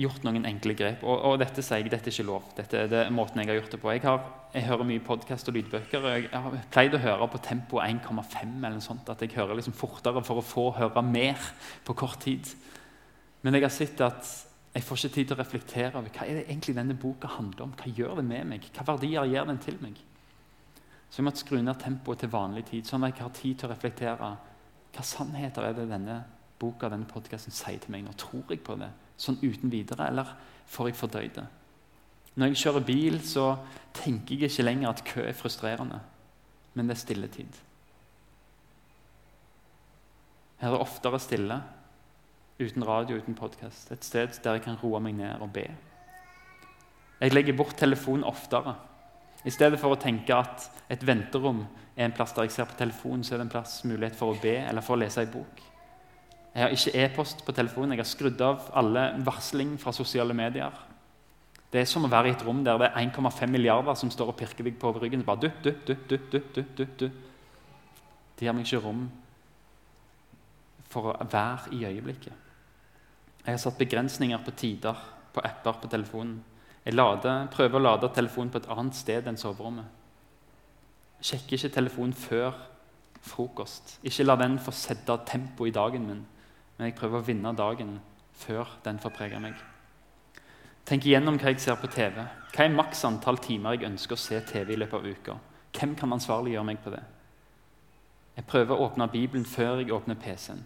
gjort 0.00 0.24
noen 0.24 0.46
enkle 0.48 0.74
grep. 0.78 1.04
Og, 1.04 1.16
og, 1.28 1.38
dette 1.42 1.62
sier 1.64 1.82
jeg, 1.82 1.92
dette 1.92 2.08
er 2.08 2.14
ikke 2.14 2.28
lov. 2.28 2.50
Dette 2.56 2.78
er 2.84 2.90
det 2.90 3.02
måten 3.14 3.42
jeg 3.42 3.50
har 3.50 3.58
gjort 3.60 3.74
det 3.74 3.80
på. 3.82 3.92
Jeg, 3.94 4.04
har, 4.06 4.26
jeg 4.54 4.66
hører 4.68 4.88
mye 4.88 5.04
podkast 5.04 5.50
og 5.50 5.56
lydbøker. 5.58 6.04
og 6.04 6.16
Jeg 6.16 6.30
har 6.32 6.58
pleid 6.72 6.96
å 6.96 7.02
høre 7.04 7.30
på 7.32 7.42
tempo 7.44 7.80
1,5 7.84 8.54
eller 8.58 8.78
noe 8.78 8.84
sånt. 8.84 9.10
At 9.12 9.24
jeg 9.24 9.34
hører 9.36 9.58
liksom 9.58 9.76
fortere 9.76 10.22
for 10.26 10.40
å 10.40 10.46
få 10.46 10.68
høre 10.78 11.04
mer 11.06 11.50
på 11.86 11.96
kort 11.98 12.22
tid. 12.24 12.48
Men 13.44 13.56
jeg 13.56 13.66
har 13.66 13.74
sett 13.74 14.00
at 14.04 14.36
jeg 14.70 14.86
får 14.86 15.00
ikke 15.00 15.14
tid 15.14 15.28
til 15.28 15.34
å 15.34 15.40
reflektere 15.40 15.98
over 15.98 16.12
hva 16.14 16.26
er 16.28 16.38
det 16.38 16.46
egentlig 16.46 16.76
denne 16.76 16.94
boka 16.94 17.30
handler 17.34 17.66
om. 17.66 17.74
Hva 17.74 17.90
gjør 17.90 18.20
det 18.20 18.26
med 18.28 18.50
meg? 18.52 18.68
Hva 18.76 18.86
verdier 18.92 19.26
gir 19.26 19.48
den 19.48 19.58
til 19.62 19.80
meg? 19.82 19.98
Så 21.10 21.18
jeg 21.18 21.26
måtte 21.26 21.42
skru 21.42 21.58
ned 21.58 21.80
tempoet 21.82 22.22
til 22.22 22.30
vanlig 22.30 22.68
tid, 22.68 22.86
sånn 22.86 23.02
at 23.02 23.16
jeg 23.16 23.24
har 23.26 23.32
tid 23.34 23.56
til 23.58 23.66
å 23.66 23.72
reflektere. 23.72 24.28
Hva 24.94 25.06
sannheter 25.06 25.66
er 25.66 25.74
det 25.74 25.88
denne 25.90 26.20
boka 26.60 26.90
denne 26.92 27.08
podkasten 27.10 27.54
sier 27.54 27.80
til 27.82 27.90
meg 27.90 28.04
nå? 28.06 28.14
Tror 28.20 28.52
jeg 28.52 28.62
på 28.62 28.76
det? 28.78 28.92
Sånn 29.20 29.40
uten 29.42 29.72
videre, 29.72 30.08
eller 30.08 30.34
får 30.70 30.90
jeg 30.90 30.98
fordøyd 31.00 31.34
det? 31.36 31.46
Når 32.38 32.52
jeg 32.52 32.60
kjører 32.62 32.86
bil, 32.86 33.18
så 33.26 33.46
tenker 33.96 34.38
jeg 34.38 34.50
ikke 34.50 34.64
lenger 34.64 34.92
at 34.92 35.04
kø 35.04 35.24
er 35.26 35.36
frustrerende, 35.36 35.98
men 36.74 36.88
det 36.88 36.96
er 36.96 37.02
stilletid. 37.02 37.58
Her 40.60 40.68
er 40.68 40.76
det 40.76 40.84
oftere 40.84 41.20
stille, 41.20 41.56
uten 42.60 42.84
radio, 42.84 43.16
uten 43.16 43.34
podkast. 43.34 43.90
Et 43.92 44.04
sted 44.04 44.40
der 44.44 44.58
jeg 44.58 44.66
kan 44.66 44.78
roe 44.82 45.00
meg 45.00 45.16
ned 45.16 45.40
og 45.40 45.52
be. 45.54 45.66
Jeg 47.20 47.34
legger 47.34 47.56
bort 47.56 47.76
telefonen 47.76 48.24
oftere. 48.28 48.74
I 49.44 49.52
stedet 49.52 49.80
for 49.80 49.94
å 49.94 50.00
tenke 50.00 50.36
at 50.36 50.68
et 50.92 51.04
venterom 51.06 51.62
er 51.96 52.06
en 52.06 52.14
plass 52.16 52.34
der 52.36 52.44
jeg 52.44 52.54
ser 52.54 52.68
på 52.68 52.76
telefonen, 52.76 53.24
så 53.24 53.34
er 53.34 53.40
det 53.40 53.48
en 53.48 53.52
plass 53.52 53.80
mulighet 53.88 54.16
for 54.16 54.34
å 54.34 54.40
be 54.40 54.58
eller 54.60 54.84
for 54.84 54.96
å 54.96 55.00
lese 55.00 55.24
en 55.24 55.32
bok. 55.32 55.62
Jeg 56.54 56.62
har 56.62 56.74
ikke 56.74 57.04
e-post 57.04 57.44
på 57.46 57.54
telefonen. 57.54 57.94
Jeg 57.94 58.02
har 58.02 58.10
skrudd 58.10 58.40
av 58.42 58.70
alle 58.74 59.04
varsling 59.26 59.76
fra 59.78 59.92
sosiale 59.94 60.34
medier. 60.34 60.74
Det 61.70 61.84
er 61.84 61.86
som 61.86 62.04
å 62.04 62.10
være 62.10 62.32
i 62.32 62.34
et 62.34 62.42
rom 62.42 62.64
der 62.66 62.80
det 62.80 62.88
er 62.90 63.06
1,5 63.06 63.46
milliarder 63.46 63.94
som 63.94 64.10
står 64.10 64.32
og 64.32 64.38
pirker 64.40 64.66
deg 64.66 64.78
på 64.80 64.90
ryggen. 64.96 65.22
Bare 65.26 65.46
du, 65.46 65.50
du, 65.62 65.70
du, 65.86 65.94
du, 66.08 66.16
du, 66.32 66.40
du, 66.54 66.62
du, 66.76 66.86
du. 66.98 67.06
De 68.38 68.46
gir 68.46 68.56
meg 68.56 68.66
ikke 68.66 68.82
rom 68.82 69.04
for 70.90 71.12
å 71.12 71.28
være 71.30 71.70
i 71.76 71.84
øyeblikket. 71.86 72.34
Jeg 73.44 73.52
har 73.54 73.62
satt 73.62 73.78
begrensninger 73.78 74.42
på 74.44 74.56
tider, 74.58 74.98
på 75.32 75.44
apper, 75.46 75.78
på 75.78 75.88
telefonen. 75.92 76.40
Jeg 76.84 76.96
lader, 76.96 77.46
prøver 77.52 77.78
å 77.78 77.84
lade 77.84 78.10
telefonen 78.16 78.50
på 78.50 78.58
et 78.58 78.68
annet 78.72 78.98
sted 78.98 79.28
enn 79.30 79.38
soverommet. 79.38 79.86
Jeg 81.20 81.30
sjekker 81.30 81.56
ikke 81.56 81.74
telefonen 81.76 82.16
før 82.16 82.58
frokost. 83.22 83.98
Ikke 84.02 84.26
la 84.26 84.36
den 84.40 84.58
få 84.58 84.74
sette 84.74 85.14
tempoet 85.28 85.70
i 85.70 85.76
dagen 85.76 86.06
min 86.08 86.22
men 86.80 86.88
jeg 86.88 86.94
prøver 86.96 87.20
å 87.20 87.24
vinne 87.26 87.50
dagen 87.52 87.98
før 88.40 88.70
den 88.86 88.96
får 89.02 89.12
prege 89.12 89.38
meg. 89.44 89.56
Tenk 90.88 91.04
igjennom 91.04 91.36
hva 91.36 91.50
jeg 91.52 91.60
ser 91.60 91.76
på 91.76 91.90
TV. 91.92 92.22
Hva 92.54 92.64
er 92.64 92.72
maks 92.72 93.02
antall 93.04 93.36
timer 93.44 93.76
jeg 93.76 93.90
ønsker 93.90 94.16
å 94.16 94.20
se 94.22 94.38
TV 94.48 94.72
i 94.72 94.78
løpet 94.80 94.96
av 94.96 95.04
uka? 95.04 95.34
Hvem 95.76 95.92
kan 96.00 96.16
ansvarliggjøre 96.16 96.64
meg 96.64 96.80
på 96.80 96.92
det? 96.94 97.02
Jeg 98.38 98.46
prøver 98.48 98.72
å 98.72 98.86
åpne 98.86 99.10
Bibelen 99.12 99.44
før 99.44 99.82
jeg 99.82 99.92
åpner 99.92 100.16
PC-en, 100.24 100.62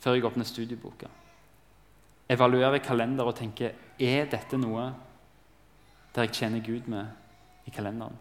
før 0.00 0.16
jeg 0.16 0.24
åpner 0.30 0.48
studieboka. 0.48 1.10
Evaluerer 2.32 2.80
kalender 2.80 3.28
og 3.28 3.36
tenker 3.36 3.76
er 4.00 4.32
dette 4.32 4.56
noe 4.56 4.88
der 6.16 6.30
jeg 6.30 6.38
tjener 6.40 6.64
Gud 6.64 6.88
med 6.88 7.68
i 7.68 7.76
kalenderen. 7.76 8.16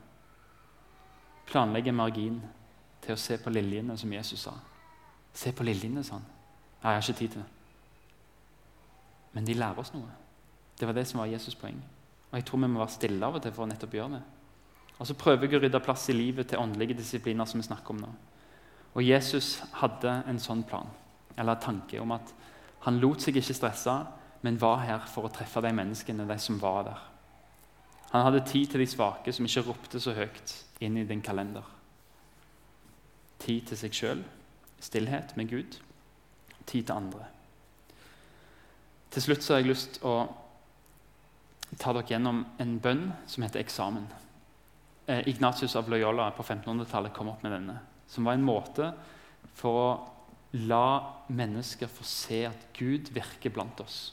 Planlegger 1.48 1.96
margin 1.96 2.44
til 3.08 3.16
å 3.16 3.24
se 3.24 3.40
på 3.40 3.56
liljene, 3.56 3.96
som 3.96 4.20
Jesus 4.20 4.50
sa. 4.50 4.58
Se 5.32 5.56
på 5.56 5.64
liljene, 5.64 6.04
sa 6.04 6.20
han. 6.20 6.30
Nei, 6.82 6.92
jeg 6.92 6.98
har 6.98 7.02
ikke 7.02 7.20
tid 7.20 7.34
til 7.36 7.42
det. 7.42 7.50
Men 9.34 9.48
de 9.48 9.54
lærer 9.54 9.80
oss 9.80 9.94
noe. 9.94 10.10
Det 10.80 10.88
var 10.90 10.98
det 10.98 11.06
som 11.08 11.22
var 11.22 11.30
Jesus' 11.30 11.58
poeng. 11.60 11.78
Og 12.32 12.38
jeg 12.40 12.46
tror 12.48 12.60
vi 12.64 12.70
må 12.72 12.82
være 12.82 12.96
stille 12.96 13.26
av 13.26 13.38
og 13.38 13.44
til 13.44 13.54
for 13.54 13.68
å 13.68 13.70
nettopp 13.70 13.94
gjøre 13.94 14.16
det. 14.16 14.22
Og 14.98 15.08
så 15.08 15.18
prøver 15.18 15.48
jeg 15.48 15.60
å 15.60 15.62
rydde 15.64 15.82
plass 15.84 16.08
i 16.10 16.16
livet 16.16 16.50
til 16.50 16.62
åndelige 16.62 16.98
disipliner 16.98 17.46
som 17.46 17.62
vi 17.62 17.68
snakker 17.68 17.94
om 17.94 18.02
nå. 18.02 18.10
Og 18.94 19.04
Jesus 19.06 19.60
hadde 19.80 20.18
en 20.28 20.40
sånn 20.42 20.64
plan, 20.68 20.90
eller 21.38 21.62
tanke, 21.62 22.02
om 22.02 22.12
at 22.16 22.34
han 22.86 23.00
lot 23.00 23.22
seg 23.24 23.38
ikke 23.40 23.56
stresse, 23.56 23.94
men 24.42 24.60
var 24.60 24.82
her 24.84 25.06
for 25.08 25.28
å 25.28 25.32
treffe 25.34 25.62
de 25.64 25.72
menneskene, 25.76 26.26
de 26.28 26.38
som 26.42 26.58
var 26.60 26.84
der. 26.90 27.06
Han 28.12 28.26
hadde 28.26 28.44
tid 28.50 28.74
til 28.74 28.84
de 28.84 28.90
svake 28.90 29.32
som 29.32 29.46
ikke 29.48 29.64
ropte 29.70 30.02
så 30.02 30.16
høyt 30.18 30.56
inn 30.84 30.98
i 31.00 31.06
din 31.08 31.22
kalender. 31.24 31.64
Tid 33.40 33.70
til 33.70 33.80
seg 33.80 33.96
sjøl, 33.96 34.26
stillhet 34.82 35.38
med 35.38 35.54
Gud 35.54 35.78
tid 36.66 36.88
til 36.88 36.96
andre. 36.96 37.28
Til 39.12 39.26
slutt 39.26 39.44
så 39.44 39.54
har 39.54 39.62
jeg 39.62 39.72
lyst 39.72 40.00
å 40.08 40.16
ta 41.80 41.94
dere 41.96 42.08
gjennom 42.08 42.44
en 42.60 42.78
bønn 42.84 43.06
som 43.28 43.44
heter 43.44 43.64
eksamen. 43.64 44.08
Eh, 45.08 45.28
Ignatius 45.32 45.76
av 45.76 45.90
Loyola 45.92 46.30
på 46.36 46.44
1500-tallet 46.44 47.14
kom 47.16 47.32
opp 47.32 47.44
med 47.44 47.56
denne. 47.56 47.78
Som 48.08 48.28
var 48.28 48.38
en 48.38 48.48
måte 48.48 48.92
for 49.60 49.82
å 49.82 49.92
la 50.52 50.88
mennesker 51.32 51.92
få 51.92 52.06
se 52.08 52.44
at 52.50 52.68
Gud 52.76 53.12
virker 53.16 53.54
blant 53.54 53.80
oss. 53.84 54.12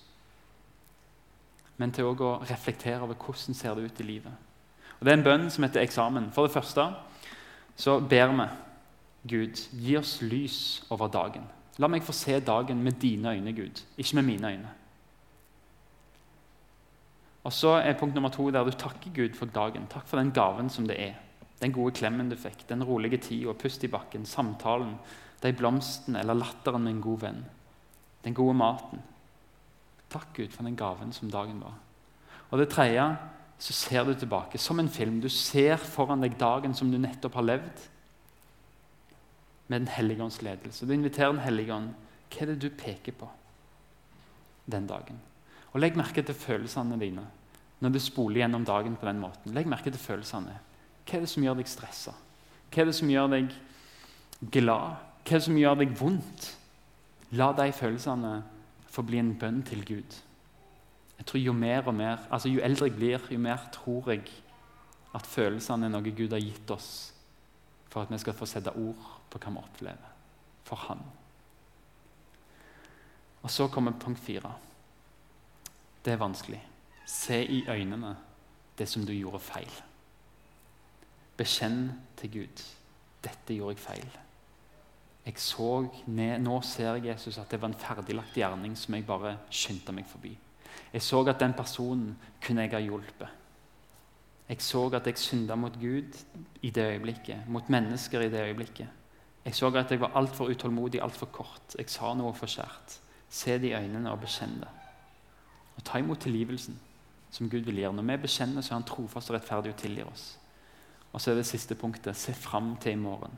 Men 1.78 1.92
til 1.94 2.10
å 2.10 2.38
reflektere 2.46 3.02
over 3.06 3.18
hvordan 3.18 3.54
ser 3.54 3.74
det 3.74 3.86
ut 3.86 4.00
i 4.02 4.06
livet. 4.06 4.32
Og 4.98 5.04
Det 5.06 5.12
er 5.12 5.18
en 5.18 5.26
bønn 5.26 5.50
som 5.50 5.62
heter 5.62 5.82
eksamen. 5.82 6.32
For 6.34 6.46
det 6.46 6.54
første 6.54 6.88
så 7.78 8.00
ber 8.00 8.32
vi 8.34 8.48
Gud, 9.28 9.60
gi 9.72 9.96
oss 9.98 10.18
lys 10.22 10.82
over 10.90 11.10
dagen. 11.10 11.44
La 11.78 11.88
meg 11.90 12.02
få 12.02 12.12
se 12.16 12.40
dagen 12.42 12.82
med 12.82 12.98
dine 13.02 13.36
øyne, 13.36 13.52
Gud, 13.54 13.82
ikke 13.98 14.18
med 14.18 14.26
mine 14.26 14.50
øyne. 14.50 14.74
Og 17.44 17.52
så 17.54 17.78
er 17.78 17.96
punkt 17.98 18.14
nummer 18.14 18.28
to 18.34 18.50
der 18.50 18.64
du 18.64 18.70
takker 18.70 19.14
Gud 19.14 19.36
for 19.38 19.46
dagen. 19.46 19.86
Takk 19.88 20.06
for 20.06 20.18
den 20.18 20.32
gaven 20.34 20.70
som 20.70 20.88
det 20.88 20.98
er. 21.00 21.14
Den 21.62 21.72
gode 21.72 21.94
klemmen 21.94 22.28
du 22.30 22.36
fikk, 22.36 22.66
den 22.68 22.84
rolige 22.84 23.16
tida, 23.16 23.52
pust 23.52 23.84
i 23.84 23.90
bakken, 23.90 24.26
samtalen, 24.26 24.98
de 25.42 25.52
blomstene 25.52 26.20
eller 26.20 26.34
latteren 26.34 26.84
med 26.84 26.96
en 26.96 27.00
god 27.02 27.18
venn. 27.22 27.44
Den 28.24 28.34
gode 28.34 28.54
maten. 28.58 29.02
Takk, 30.10 30.28
Gud, 30.34 30.50
for 30.50 30.66
den 30.66 30.76
gaven 30.76 31.12
som 31.12 31.30
dagen 31.30 31.60
var. 31.62 31.74
Og 32.50 32.58
det 32.58 32.68
tredje, 32.72 33.04
så 33.58 33.72
ser 33.72 34.04
du 34.04 34.14
tilbake 34.14 34.58
som 34.58 34.78
en 34.80 34.88
film. 34.88 35.20
Du 35.20 35.28
ser 35.28 35.76
foran 35.76 36.22
deg 36.22 36.38
dagen 36.38 36.74
som 36.74 36.90
du 36.90 36.98
nettopp 36.98 37.34
har 37.34 37.46
levd. 37.46 37.88
Med 39.68 39.80
Den 39.80 39.88
hellige 39.88 40.22
ånds 40.24 40.42
ledelse. 40.42 40.86
Du 40.86 40.92
inviterer 40.92 41.32
Den 41.32 41.44
hellige 41.44 41.74
ånd. 41.74 41.94
Hva 42.28 42.42
er 42.42 42.52
det 42.52 42.62
du 42.62 42.70
peker 42.70 43.12
på 43.12 43.28
den 44.66 44.86
dagen? 44.86 45.20
Og 45.72 45.80
Legg 45.80 45.96
merke 45.96 46.22
til 46.22 46.34
følelsene 46.34 46.98
dine 47.00 47.26
når 47.78 47.92
du 47.94 47.98
spoler 48.02 48.40
gjennom 48.40 48.64
dagen 48.66 48.96
på 48.98 49.06
den 49.06 49.20
måten. 49.22 49.52
Legg 49.54 49.68
merke 49.70 49.90
til 49.90 50.00
følelsene. 50.02 50.56
Hva 51.06 51.16
er 51.16 51.20
det 51.22 51.30
som 51.30 51.44
gjør 51.44 51.60
deg 51.60 51.68
stressa? 51.70 52.14
Hva 52.72 52.82
er 52.82 52.88
det 52.88 52.94
som 52.98 53.10
gjør 53.12 53.28
deg 53.36 53.52
glad? 54.50 54.96
Hva 55.22 55.36
er 55.36 55.38
det 55.38 55.46
som 55.46 55.60
gjør 55.60 55.78
deg 55.78 55.92
vondt? 56.00 56.48
La 57.38 57.52
de 57.52 57.68
følelsene 57.72 58.32
få 58.90 59.04
bli 59.06 59.20
en 59.20 59.34
bønn 59.38 59.62
til 59.62 59.84
Gud. 59.84 60.16
Jeg 61.18 61.26
tror 61.26 61.40
Jo 61.40 61.52
mer 61.52 61.86
og 61.86 61.94
mer, 61.94 62.18
altså 62.30 62.48
jo 62.48 62.60
eldre 62.62 62.88
jeg 62.88 62.96
blir, 62.96 63.30
jo 63.30 63.38
mer 63.38 63.68
tror 63.72 64.10
jeg 64.10 64.26
at 65.14 65.26
følelsene 65.26 65.86
er 65.86 65.92
noe 65.92 66.14
Gud 66.14 66.32
har 66.32 66.42
gitt 66.42 66.70
oss 66.70 67.12
for 67.88 68.02
at 68.02 68.10
vi 68.12 68.18
skal 68.20 68.36
få 68.36 68.46
sette 68.46 68.74
ord 68.76 69.17
på 69.30 69.40
hva 69.42 69.52
vi 69.54 69.62
opplever 69.62 70.14
for 70.68 70.76
Han. 70.88 71.02
Og 73.42 73.50
så 73.50 73.68
kommer 73.68 73.92
punkt 74.00 74.20
fire. 74.20 74.52
Det 76.04 76.12
er 76.12 76.20
vanskelig. 76.20 76.60
Se 77.06 77.44
i 77.44 77.64
øynene 77.68 78.16
det 78.78 78.88
som 78.88 79.06
du 79.06 79.12
gjorde 79.12 79.38
feil. 79.38 79.70
Bekjenn 81.36 81.92
til 82.16 82.32
Gud. 82.32 82.64
Dette 83.24 83.54
gjorde 83.54 83.76
jeg 83.76 83.78
feil. 83.78 84.18
Jeg 85.26 85.34
så 85.36 85.88
ned, 86.06 86.38
Nå 86.38 86.60
ser 86.64 86.94
jeg 86.94 87.06
Jesus 87.06 87.38
at 87.38 87.50
det 87.50 87.60
var 87.60 87.68
en 87.68 87.78
ferdiglagt 87.78 88.34
gjerning 88.34 88.76
som 88.78 88.94
jeg 88.94 89.06
bare 89.06 89.36
skyndte 89.50 89.92
meg 89.92 90.06
forbi. 90.08 90.32
Jeg 90.92 91.02
så 91.02 91.20
at 91.28 91.40
den 91.40 91.52
personen 91.52 92.16
kunne 92.40 92.64
jeg 92.64 92.72
ha 92.72 92.80
hjulpet. 92.80 93.28
Jeg 94.48 94.62
så 94.64 94.86
at 94.96 95.06
jeg 95.06 95.18
synda 95.20 95.54
mot 95.54 95.74
Gud 95.76 96.16
i 96.62 96.70
det 96.70 96.86
øyeblikket, 96.94 97.48
mot 97.48 97.68
mennesker 97.68 98.20
i 98.20 98.30
det 98.32 98.40
øyeblikket. 98.40 98.88
Jeg 99.48 99.56
så 99.56 99.70
at 99.72 99.90
jeg 99.90 100.00
var 100.02 100.12
altfor 100.18 100.50
utålmodig, 100.52 101.00
altfor 101.00 101.30
kort. 101.32 101.72
Jeg 101.78 101.88
sa 101.88 102.10
noe 102.12 102.34
for 102.36 102.50
skjært. 102.52 102.98
Se 103.32 103.54
det 103.56 103.70
i 103.70 103.76
øynene 103.78 104.10
og 104.12 104.20
bekjenn 104.20 104.58
det. 104.60 104.68
Og 105.78 105.84
ta 105.88 106.00
imot 106.02 106.20
tilgivelsen 106.20 106.76
som 107.32 107.48
Gud 107.48 107.64
vil 107.64 107.80
gjøre. 107.80 107.94
Når 107.96 108.04
vi 108.10 108.16
bekjenner, 108.26 108.60
så 108.60 108.74
er 108.74 108.82
Han 108.82 108.88
trofast 108.90 109.30
og 109.30 109.38
rettferdig 109.38 109.72
og 109.72 109.78
tilgir 109.80 110.10
oss. 110.10 110.26
Og 111.12 111.20
så 111.20 111.30
er 111.30 111.40
det 111.40 111.46
siste 111.48 111.74
punktet 111.74 112.16
se 112.16 112.34
fram 112.36 112.74
til 112.76 112.92
i 112.92 113.00
morgen. 113.00 113.32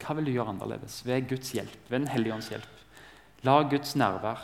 Hva 0.00 0.16
vil 0.16 0.30
du 0.30 0.32
gjøre 0.32 0.54
annerledes? 0.54 1.02
Ved 1.04 1.28
Guds 1.28 1.52
hjelp, 1.52 1.90
ved 1.90 1.98
Den 1.98 2.08
hellige 2.08 2.34
ånds 2.34 2.48
hjelp. 2.48 2.80
La 3.44 3.62
Guds 3.68 3.96
nærvær 3.96 4.40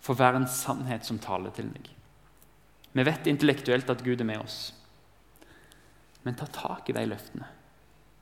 få 0.00 0.16
være 0.16 0.36
en 0.36 0.48
sannhet 0.48 1.04
som 1.04 1.18
taler 1.18 1.50
til 1.50 1.68
deg. 1.74 1.90
Vi 2.92 3.04
vet 3.04 3.28
intellektuelt 3.28 3.90
at 3.90 4.04
Gud 4.04 4.20
er 4.20 4.24
med 4.24 4.40
oss. 4.40 4.72
Men 6.24 6.34
ta 6.34 6.46
tak 6.46 6.88
i 6.88 6.96
de 6.96 7.04
løftene. 7.04 7.55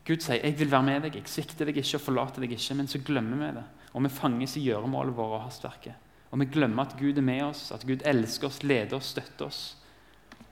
Gud 0.06 0.20
sier 0.20 0.42
'Jeg 0.44 0.58
vil 0.58 0.70
være 0.70 0.82
med 0.82 1.02
deg, 1.02 1.14
jeg 1.14 1.28
svikter 1.28 1.64
deg 1.64 1.76
ikke 1.76 1.96
og 1.96 2.00
forlater 2.00 2.40
deg 2.40 2.52
ikke', 2.52 2.74
men 2.74 2.86
så 2.86 2.98
glemmer 2.98 3.36
vi 3.36 3.54
det. 3.56 3.64
Og 3.94 4.02
vi 4.02 4.08
fanges 4.08 4.56
i 4.56 4.60
gjøremålet 4.60 5.16
vårt 5.16 5.38
og 5.38 5.42
hastverket. 5.42 5.94
Og 6.30 6.40
vi 6.40 6.44
glemmer 6.44 6.82
at 6.82 6.96
Gud 6.98 7.18
er 7.18 7.22
med 7.22 7.42
oss, 7.42 7.72
at 7.72 7.86
Gud 7.86 8.02
elsker 8.04 8.46
oss, 8.46 8.62
leder 8.62 8.96
oss, 8.96 9.06
støtter 9.06 9.46
oss. 9.46 9.76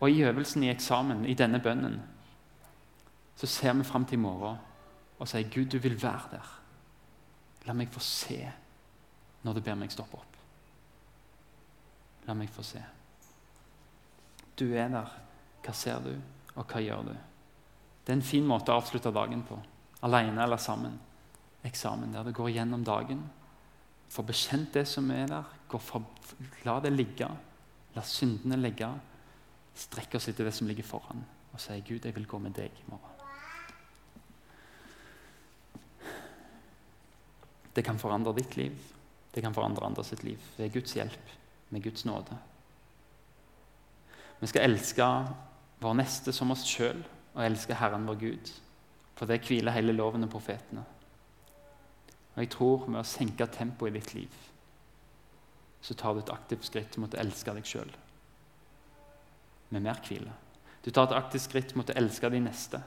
Og 0.00 0.10
i 0.10 0.22
øvelsen 0.22 0.62
i 0.62 0.70
eksamen, 0.70 1.26
i 1.26 1.34
denne 1.34 1.60
bønnen, 1.60 2.00
så 3.36 3.46
ser 3.46 3.72
vi 3.72 3.84
fram 3.84 4.04
til 4.04 4.18
i 4.18 4.22
morgen 4.22 4.56
og 5.18 5.28
sier 5.28 5.48
'Gud, 5.50 5.64
du 5.64 5.78
vil 5.78 6.02
være 6.02 6.28
der'. 6.32 6.58
La 7.66 7.72
meg 7.72 7.88
få 7.88 8.00
se 8.00 8.52
når 9.42 9.52
du 9.54 9.60
ber 9.60 9.74
meg 9.74 9.92
stoppe 9.92 10.14
opp. 10.14 10.36
La 12.26 12.34
meg 12.34 12.50
få 12.50 12.62
se. 12.62 12.82
Du 14.58 14.74
er 14.74 14.88
der. 14.88 15.18
Hva 15.62 15.72
ser 15.72 16.00
du, 16.02 16.14
og 16.54 16.66
hva 16.66 16.80
gjør 16.82 17.02
du? 17.02 17.14
Det 18.02 18.12
er 18.12 18.18
en 18.18 18.26
fin 18.26 18.46
måte 18.46 18.72
å 18.72 18.80
avslutte 18.80 19.12
dagen 19.14 19.44
på. 19.46 19.58
Alene 20.02 20.42
eller 20.42 20.58
sammen. 20.58 20.98
Eksamen 21.62 22.14
der 22.14 22.26
du 22.26 22.32
går 22.34 22.50
gjennom 22.56 22.82
dagen. 22.84 23.22
Får 24.10 24.26
bekjent 24.28 24.74
det 24.74 24.86
som 24.90 25.10
er 25.14 25.30
der. 25.30 25.52
For, 25.72 26.02
la 26.66 26.80
det 26.82 26.92
ligge. 26.92 27.28
La 27.94 28.02
syndene 28.04 28.58
ligge. 28.58 28.90
Strekk 29.78 30.18
oss 30.18 30.28
etter 30.28 30.48
det 30.48 30.54
som 30.56 30.68
ligger 30.68 30.84
foran, 30.84 31.22
og 31.52 31.60
si 31.60 31.78
'Gud, 31.80 32.04
jeg 32.04 32.14
vil 32.14 32.26
gå 32.26 32.38
med 32.38 32.52
deg 32.52 32.68
i 32.68 32.90
morgen'. 32.90 33.12
Det 37.72 37.84
kan 37.84 37.98
forandre 37.98 38.34
ditt 38.36 38.56
liv. 38.56 38.76
Det 39.34 39.42
kan 39.42 39.54
forandre 39.54 39.86
andre 39.86 40.04
sitt 40.04 40.24
liv 40.24 40.38
ved 40.58 40.72
Guds 40.72 40.92
hjelp, 40.92 41.30
med 41.70 41.82
Guds 41.82 42.04
nåde. 42.04 42.36
Vi 44.40 44.46
skal 44.46 44.62
elske 44.62 45.06
vår 45.80 45.94
neste 45.94 46.32
som 46.32 46.50
oss 46.50 46.66
sjøl 46.68 47.00
og 47.34 47.44
elske 47.44 47.76
Herren 47.76 48.06
vår 48.08 48.18
Gud. 48.20 48.52
For 49.16 49.28
det 49.28 49.42
hviler 49.46 49.74
hele 49.74 49.92
loven 49.92 50.24
og 50.24 50.32
profetene. 50.32 50.84
Og 52.34 52.40
jeg 52.40 52.50
tror 52.54 52.86
med 52.88 53.02
å 53.02 53.08
senke 53.08 53.46
tempoet 53.52 53.92
i 53.92 53.98
ditt 53.98 54.14
liv, 54.16 54.38
så 55.82 55.94
tar 55.98 56.14
du 56.14 56.22
et 56.22 56.32
aktivt 56.32 56.64
skritt 56.64 56.96
mot 57.02 57.12
å 57.12 57.20
elske 57.20 57.52
deg 57.56 57.66
sjøl 57.68 57.90
med 59.72 59.84
mer 59.84 60.00
hvile. 60.04 60.32
Du 60.84 60.90
tar 60.90 61.08
et 61.08 61.16
aktivt 61.16 61.46
skritt 61.46 61.74
mot 61.76 61.88
å 61.88 61.96
elske 61.96 62.28
de 62.30 62.40
neste, 62.44 62.80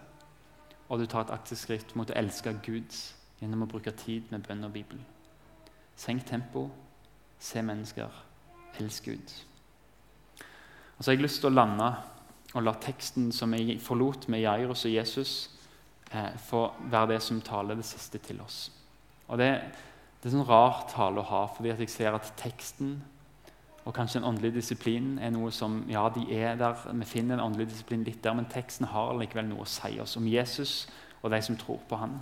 og 0.90 1.02
du 1.02 1.06
tar 1.10 1.26
et 1.26 1.34
aktivt 1.34 1.62
skritt 1.64 1.96
mot 1.98 2.10
å 2.10 2.18
elske 2.18 2.54
Gud 2.66 2.98
gjennom 3.40 3.66
å 3.66 3.70
bruke 3.70 3.94
tid 3.98 4.30
med 4.32 4.46
bønn 4.46 4.66
og 4.68 4.74
Bibel. 4.76 5.00
Senk 5.98 6.26
tempo, 6.28 6.68
se 7.40 7.62
mennesker, 7.66 8.12
elsk 8.80 9.10
Gud. 9.10 9.34
Og 10.98 11.04
så 11.04 11.10
har 11.10 11.18
jeg 11.18 11.26
lyst 11.26 11.42
til 11.42 11.52
å 11.52 11.56
lande 11.56 11.90
og 12.56 12.64
la 12.64 12.74
teksten 12.80 13.32
som 13.36 13.54
jeg 13.54 13.80
forlot 13.84 14.30
med 14.32 14.46
Jairus 14.46 14.86
og 14.88 14.94
Jesus, 14.94 15.34
eh, 16.12 16.32
få 16.48 16.70
være 16.92 17.16
det 17.16 17.22
som 17.22 17.42
taler 17.42 17.76
det 17.76 17.86
siste 17.86 18.18
til 18.24 18.40
oss. 18.42 18.72
Og 19.28 19.38
Det, 19.38 19.50
det 20.22 20.30
er 20.30 20.36
sånn 20.38 20.48
rar 20.48 20.86
tale 20.90 21.20
å 21.20 21.30
ha, 21.30 21.46
fordi 21.52 21.74
jeg 21.74 21.90
ser 21.90 22.16
at 22.16 22.32
teksten 22.40 23.02
og 23.86 23.94
kanskje 23.94 24.20
en 24.20 24.30
åndelig 24.32 24.56
disiplin 24.56 25.20
er 25.22 25.30
noe 25.30 25.52
som 25.54 25.84
Ja, 25.90 26.08
de 26.10 26.26
er 26.34 26.56
der, 26.58 26.78
vi 26.94 27.06
finner 27.06 27.36
en 27.36 27.52
åndelig 27.52 27.70
disiplin 27.70 28.04
litt 28.04 28.24
der, 28.24 28.34
men 28.34 28.48
teksten 28.50 28.88
har 28.90 29.14
likevel 29.14 29.46
noe 29.46 29.66
å 29.66 29.70
si 29.70 30.00
oss 30.02 30.18
om 30.18 30.28
Jesus 30.28 30.88
og 31.22 31.32
de 31.32 31.42
som 31.42 31.58
tror 31.58 31.82
på 31.90 31.98
han, 31.98 32.20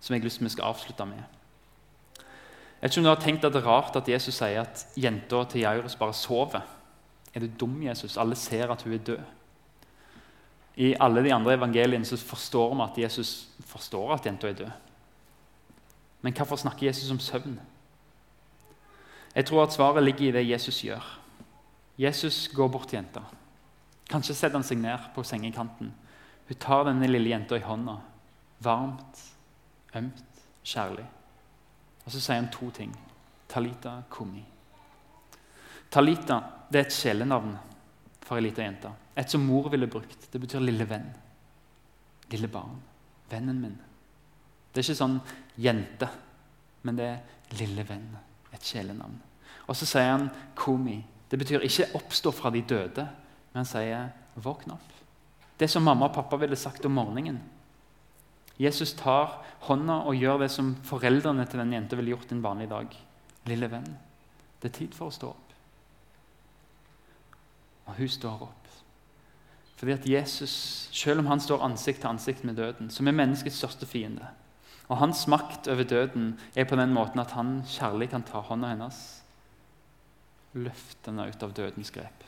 som 0.00 0.14
jeg 0.14 0.22
har 0.22 0.26
lyst 0.26 0.38
til 0.38 0.46
vi 0.46 0.54
skal 0.54 0.72
avslutte 0.72 1.06
med. 1.06 1.22
Jeg 2.80 2.88
vet 2.88 2.92
ikke 2.92 3.00
om 3.00 3.04
du 3.04 3.12
har 3.12 3.22
tenkt 3.22 3.44
at 3.44 3.52
det 3.52 3.60
er 3.60 3.68
rart 3.68 3.96
at 3.96 4.08
Jesus 4.08 4.38
sier 4.40 4.62
at 4.62 4.86
jenta 4.96 5.44
til 5.44 5.60
Jairus 5.60 5.96
bare 6.00 6.14
sover. 6.16 6.62
Er 7.34 7.40
du 7.40 7.48
dum, 7.60 7.82
Jesus? 7.82 8.16
Alle 8.16 8.34
ser 8.34 8.70
at 8.70 8.82
hun 8.82 8.92
er 8.92 8.98
død. 8.98 9.18
I 10.76 10.94
alle 11.00 11.24
de 11.24 11.34
andre 11.34 11.54
evangeliene 11.54 12.04
så 12.04 12.16
forstår 12.16 12.74
vi 12.74 12.82
at 12.82 12.98
Jesus 12.98 13.48
forstår 13.60 14.14
at 14.14 14.26
jenta 14.26 14.48
er 14.48 14.52
død. 14.52 14.70
Men 16.22 16.32
hvorfor 16.36 16.56
snakker 16.56 16.86
Jesus 16.86 17.10
om 17.10 17.18
søvn? 17.18 17.60
Jeg 19.34 19.46
tror 19.46 19.62
at 19.62 19.72
svaret 19.72 20.02
ligger 20.02 20.28
i 20.28 20.32
det 20.32 20.50
Jesus 20.50 20.82
gjør. 20.82 21.20
Jesus 21.98 22.48
går 22.48 22.68
bort 22.68 22.88
til 22.88 22.96
jenta. 22.96 23.20
Kanskje 24.10 24.34
setter 24.34 24.58
han 24.58 24.66
seg 24.66 24.78
ned 24.78 25.10
på 25.14 25.22
sengekanten. 25.22 25.92
Hun 26.48 26.56
tar 26.58 26.84
denne 26.88 27.06
lille 27.06 27.30
jenta 27.30 27.56
i 27.56 27.62
hånda. 27.62 27.96
Varmt, 28.60 29.20
ømt, 29.96 30.24
kjærlig. 30.64 31.04
Og 32.04 32.12
så 32.12 32.20
sier 32.20 32.40
han 32.40 32.50
to 32.52 32.70
ting. 32.70 32.96
Talita 33.48 34.00
kumi. 34.10 34.42
Talita 35.90 36.40
det 36.70 36.78
er 36.78 36.86
et 36.86 36.94
kjælenavn 36.94 37.54
for 38.22 38.38
ei 38.38 38.46
lita 38.46 38.62
jente. 38.62 38.90
Et 39.18 39.30
som 39.30 39.42
mor 39.42 39.68
ville 39.72 39.90
brukt. 39.90 40.28
Det 40.32 40.40
betyr 40.40 40.62
lille 40.62 40.86
venn. 40.88 41.08
Lille 42.30 42.48
barn. 42.48 42.78
Vennen 43.30 43.58
min. 43.60 43.78
Det 44.70 44.78
er 44.78 44.86
ikke 44.86 45.00
sånn 45.00 45.18
jente, 45.58 46.06
men 46.86 46.98
det 46.98 47.08
er 47.10 47.56
lille 47.58 47.82
venn. 47.88 48.06
Et 48.54 48.62
kjælenavn. 48.62 49.18
Og 49.66 49.76
så 49.76 49.86
sier 49.86 50.12
han 50.12 50.28
komi. 50.54 51.00
Det 51.30 51.38
betyr 51.38 51.66
ikke 51.66 51.90
oppstå 51.98 52.32
fra 52.34 52.50
de 52.54 52.62
døde, 52.62 53.06
men 53.50 53.62
han 53.62 53.68
sier 53.68 54.10
våkn 54.38 54.74
opp. 54.74 54.94
Det 55.58 55.68
som 55.70 55.84
mamma 55.84 56.08
og 56.08 56.14
pappa 56.14 56.38
ville 56.40 56.56
sagt 56.56 56.86
om 56.86 56.94
morgenen. 56.96 57.40
Jesus 58.60 58.92
tar 58.94 59.40
hånda 59.66 60.02
og 60.08 60.16
gjør 60.16 60.42
det 60.44 60.50
som 60.52 60.74
foreldrene 60.84 61.46
til 61.48 61.62
den 61.62 61.74
jenta 61.74 61.98
ville 61.98 62.14
gjort 62.14 62.32
en 62.34 62.42
vanlig 62.44 62.68
dag. 62.70 62.96
Lille 63.48 63.68
venn, 63.72 63.88
det 64.60 64.70
er 64.70 64.78
tid 64.82 64.96
for 64.96 65.08
å 65.08 65.14
stå 65.14 65.30
opp. 65.32 65.49
Og 67.90 67.96
hun 67.98 68.08
står 68.08 68.42
opp. 68.46 68.68
Fordi 69.80 69.92
at 69.92 70.08
Jesus, 70.08 70.88
Selv 70.92 71.18
om 71.18 71.26
han 71.26 71.40
står 71.40 71.62
ansikt 71.64 72.00
til 72.00 72.08
ansikt 72.08 72.44
med 72.44 72.54
døden, 72.54 72.90
som 72.90 73.08
er 73.08 73.16
menneskets 73.16 73.56
største 73.56 73.86
fiende 73.86 74.26
Og 74.88 74.98
hans 74.98 75.26
makt 75.26 75.68
over 75.68 75.82
døden 75.82 76.40
er 76.56 76.64
på 76.64 76.76
den 76.76 76.92
måten 76.92 77.20
at 77.20 77.30
han 77.30 77.62
kjærlig 77.66 78.10
kan 78.10 78.22
ta 78.22 78.40
hånda 78.40 78.68
hennes 78.68 79.22
løfte 80.52 81.10
henne 81.10 81.28
ut 81.30 81.42
av 81.42 81.52
dødens 81.54 81.92
grep. 81.94 82.24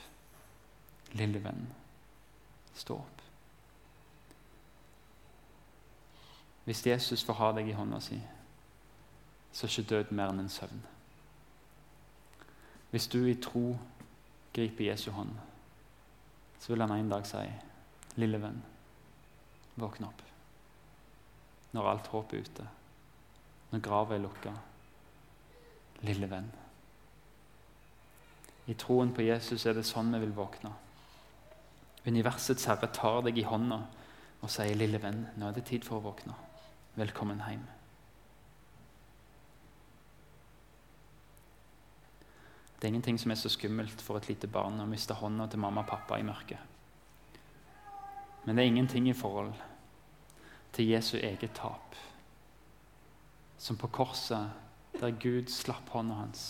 Lille 1.18 1.42
venn, 1.42 1.66
stå 2.74 2.94
opp. 2.94 3.22
Hvis 6.64 6.86
Jesus 6.86 7.24
får 7.26 7.34
ha 7.40 7.52
deg 7.58 7.68
i 7.68 7.74
hånda 7.74 7.98
si, 8.00 8.20
så 9.52 9.66
er 9.66 9.74
ikke 9.74 9.90
død 9.90 10.12
mer 10.14 10.30
enn 10.30 10.44
en 10.44 10.52
søvn. 10.52 10.84
Hvis 12.94 13.10
du 13.10 13.24
i 13.26 13.34
tro 13.34 13.74
griper 14.54 14.92
Jesu 14.92 15.10
hånd 15.10 15.34
så 16.62 16.72
vil 16.72 16.80
han 16.80 16.92
en 16.94 17.08
dag 17.10 17.26
si, 17.26 17.42
'Lille 18.16 18.38
venn, 18.42 18.62
våkne 19.76 20.06
opp.' 20.06 20.22
Når 21.72 21.88
alt 21.90 22.06
håp 22.06 22.32
er 22.32 22.38
ute, 22.38 22.68
når 23.70 23.80
grava 23.80 24.14
er 24.14 24.22
lukka. 24.22 24.52
Lille 26.02 26.30
venn. 26.30 26.52
I 28.66 28.74
troen 28.74 29.14
på 29.14 29.22
Jesus 29.22 29.66
er 29.66 29.72
det 29.72 29.86
sånn 29.88 30.12
vi 30.12 30.20
vil 30.22 30.36
våkne. 30.36 30.70
Universets 32.06 32.64
herre 32.64 32.92
tar 32.92 33.22
deg 33.22 33.38
i 33.38 33.48
hånda 33.48 33.80
og 34.42 34.50
sier, 34.50 34.76
'Lille 34.76 35.02
venn, 35.02 35.26
nå 35.36 35.48
er 35.48 35.52
det 35.52 35.64
tid 35.64 35.84
for 35.84 35.98
å 35.98 36.10
våkne. 36.12 36.34
Velkommen 36.94 37.42
hjem.' 37.48 37.81
Det 42.82 42.88
er 42.88 42.90
ingenting 42.96 43.20
som 43.20 43.30
er 43.30 43.38
så 43.38 43.48
skummelt 43.48 44.00
for 44.02 44.18
et 44.18 44.26
lite 44.26 44.48
barn 44.50 44.80
å 44.82 44.88
miste 44.90 45.14
hånda 45.14 45.44
til 45.46 45.60
mamma 45.62 45.84
og 45.84 45.90
pappa 45.92 46.16
i 46.18 46.24
mørket. 46.26 46.58
Men 48.42 48.58
det 48.58 48.64
er 48.64 48.70
ingenting 48.72 49.06
i 49.06 49.14
forhold 49.14 49.52
til 50.74 50.88
Jesu 50.90 51.12
eget 51.16 51.52
tap. 51.54 51.94
Som 53.58 53.78
på 53.78 53.86
korset, 53.86 54.50
der 54.98 55.14
Gud 55.14 55.46
slapp 55.46 55.94
hånda 55.94 56.16
hans. 56.24 56.42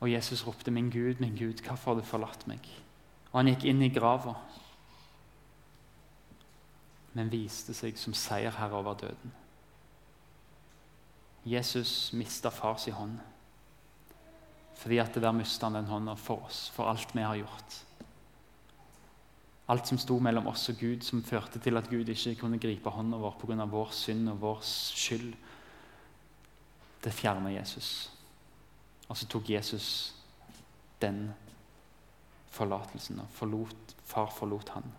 Og 0.00 0.12
Jesus 0.12 0.46
ropte, 0.46 0.70
'Min 0.70 0.90
Gud, 0.90 1.20
min 1.20 1.36
Gud, 1.36 1.66
hvorfor 1.66 1.94
har 1.94 2.00
du 2.00 2.06
forlatt 2.06 2.46
meg?' 2.46 2.70
Og 3.32 3.38
han 3.40 3.46
gikk 3.46 3.64
inn 3.64 3.82
i 3.82 3.88
grava, 3.88 4.34
men 7.12 7.32
viste 7.32 7.74
seg 7.74 7.98
som 7.98 8.14
seierherre 8.14 8.76
over 8.76 8.94
døden. 8.94 9.32
Jesus 11.44 12.12
mista 12.12 12.48
fars 12.48 12.84
hånd 12.84 13.18
fordi 14.82 14.98
at 14.98 15.14
der 15.14 15.34
mista 15.34 15.68
han 15.68 15.78
den 15.78 15.90
hånda 15.90 16.16
for 16.18 16.42
oss, 16.48 16.66
for 16.74 16.90
alt 16.90 17.14
vi 17.14 17.22
har 17.22 17.38
gjort. 17.38 17.76
Alt 19.70 19.86
som 19.86 19.98
sto 20.02 20.16
mellom 20.18 20.48
oss 20.50 20.66
og 20.72 20.80
Gud, 20.80 21.04
som 21.06 21.22
førte 21.22 21.60
til 21.62 21.78
at 21.78 21.86
Gud 21.90 22.08
ikke 22.10 22.34
kunne 22.40 22.58
gripe 22.58 22.90
hånda 22.90 23.20
vår 23.22 23.36
pga. 23.38 23.64
vår 23.64 23.92
synd 23.94 24.28
og 24.28 24.40
vår 24.40 24.58
skyld, 24.66 25.34
det 27.04 27.12
fjerna 27.14 27.52
Jesus. 27.52 28.10
Og 29.08 29.16
så 29.16 29.26
tok 29.26 29.50
Jesus 29.50 30.14
den 31.00 31.30
forlatelsen 32.50 33.20
og 33.20 33.30
forlot, 33.30 33.94
far 34.04 34.30
forlot 34.34 34.68
han. 34.74 34.92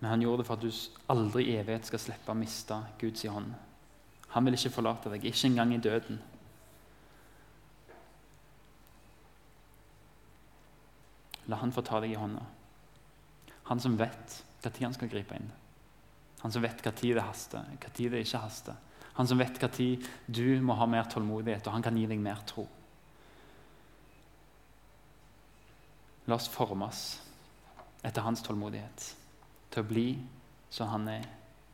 Men 0.00 0.10
han 0.10 0.20
gjorde 0.20 0.42
det 0.42 0.46
for 0.46 0.56
at 0.56 0.64
du 0.64 0.70
aldri 1.12 1.44
i 1.44 1.58
evighet 1.60 1.86
skal 1.86 2.00
slippe 2.02 2.32
å 2.32 2.34
miste 2.34 2.80
Guds 2.98 3.22
hånd. 3.22 3.52
Han 4.32 4.46
vil 4.46 4.56
ikke 4.56 4.72
forlate 4.72 5.12
deg, 5.12 5.24
ikke 5.28 5.48
engang 5.50 5.74
i 5.74 5.80
døden. 5.82 6.20
La 11.50 11.58
han 11.60 11.74
få 11.74 11.84
ta 11.84 12.00
deg 12.00 12.14
i 12.14 12.20
hånda. 12.20 12.44
Han 13.68 13.80
som 13.82 13.98
vet 13.98 14.38
når 14.62 14.78
han 14.84 14.94
skal 14.94 15.10
gripe 15.10 15.36
inn. 15.36 15.50
Han 16.42 16.52
som 16.54 16.62
vet 16.62 16.80
når 16.84 16.96
det 17.02 17.26
haster, 17.26 17.66
når 17.66 18.10
det 18.14 18.22
ikke 18.24 18.42
haster. 18.42 18.78
Han 19.18 19.28
som 19.28 19.38
vet 19.38 19.60
når 19.60 20.06
du 20.26 20.62
må 20.64 20.78
ha 20.78 20.86
mer 20.86 21.10
tålmodighet, 21.10 21.66
og 21.66 21.76
han 21.76 21.84
kan 21.84 21.98
gi 21.98 22.06
deg 22.08 22.22
mer 22.22 22.40
tro. 22.46 22.64
La 26.30 26.38
oss 26.38 26.48
formes 26.48 27.02
etter 28.02 28.22
hans 28.22 28.42
tålmodighet, 28.46 29.06
til 29.70 29.82
å 29.82 29.88
bli 29.88 30.08
som 30.72 30.90
han 30.94 31.08
er 31.10 31.28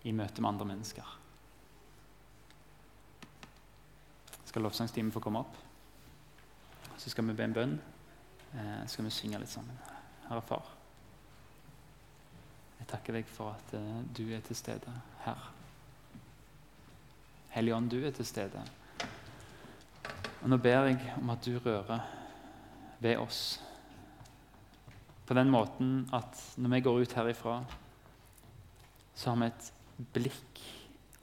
i 0.08 0.12
møte 0.16 0.42
med 0.42 0.54
andre 0.54 0.68
mennesker. 0.72 1.17
Skal 4.48 4.64
lovsangstimen 4.64 5.12
få 5.12 5.20
komme 5.20 5.44
opp? 5.44 5.56
Så 6.98 7.12
skal 7.12 7.28
vi 7.28 7.36
be 7.36 7.46
en 7.46 7.56
bønn 7.56 7.78
eh, 8.54 8.86
skal 8.88 9.06
vi 9.06 9.12
synge 9.14 9.40
litt 9.42 9.52
sammen. 9.52 9.76
Herre 10.28 10.42
Far, 10.44 10.72
jeg 12.78 12.88
takker 12.90 13.18
deg 13.18 13.30
for 13.30 13.54
at 13.56 13.76
eh, 13.76 14.02
du 14.16 14.24
er 14.34 14.42
til 14.46 14.58
stede 14.58 14.94
her. 15.24 15.48
Hellige 17.54 17.76
Ånd, 17.76 17.90
du 17.90 18.00
er 18.04 18.14
til 18.14 18.28
stede. 18.28 18.64
Og 20.42 20.50
Nå 20.52 20.58
ber 20.62 20.86
jeg 20.86 21.14
om 21.18 21.30
at 21.34 21.44
du 21.44 21.56
rører 21.58 22.04
ved 23.02 23.18
oss 23.18 23.58
på 25.28 25.36
den 25.36 25.50
måten 25.52 26.08
at 26.14 26.40
når 26.56 26.72
vi 26.72 26.80
går 26.86 27.02
ut 27.02 27.14
herifra, 27.18 27.58
så 29.14 29.30
har 29.34 29.40
vi 29.42 29.48
et 29.50 29.72
blikk, 30.14 30.60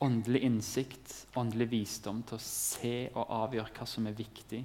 åndelig 0.03 0.41
innsikt, 0.43 1.13
åndelig 1.35 1.69
visdom 1.71 2.23
til 2.27 2.35
å 2.37 2.43
se 2.43 2.95
og 3.13 3.31
avgjøre 3.43 3.71
hva 3.77 3.87
som 3.87 4.07
er 4.07 4.17
viktig 4.17 4.63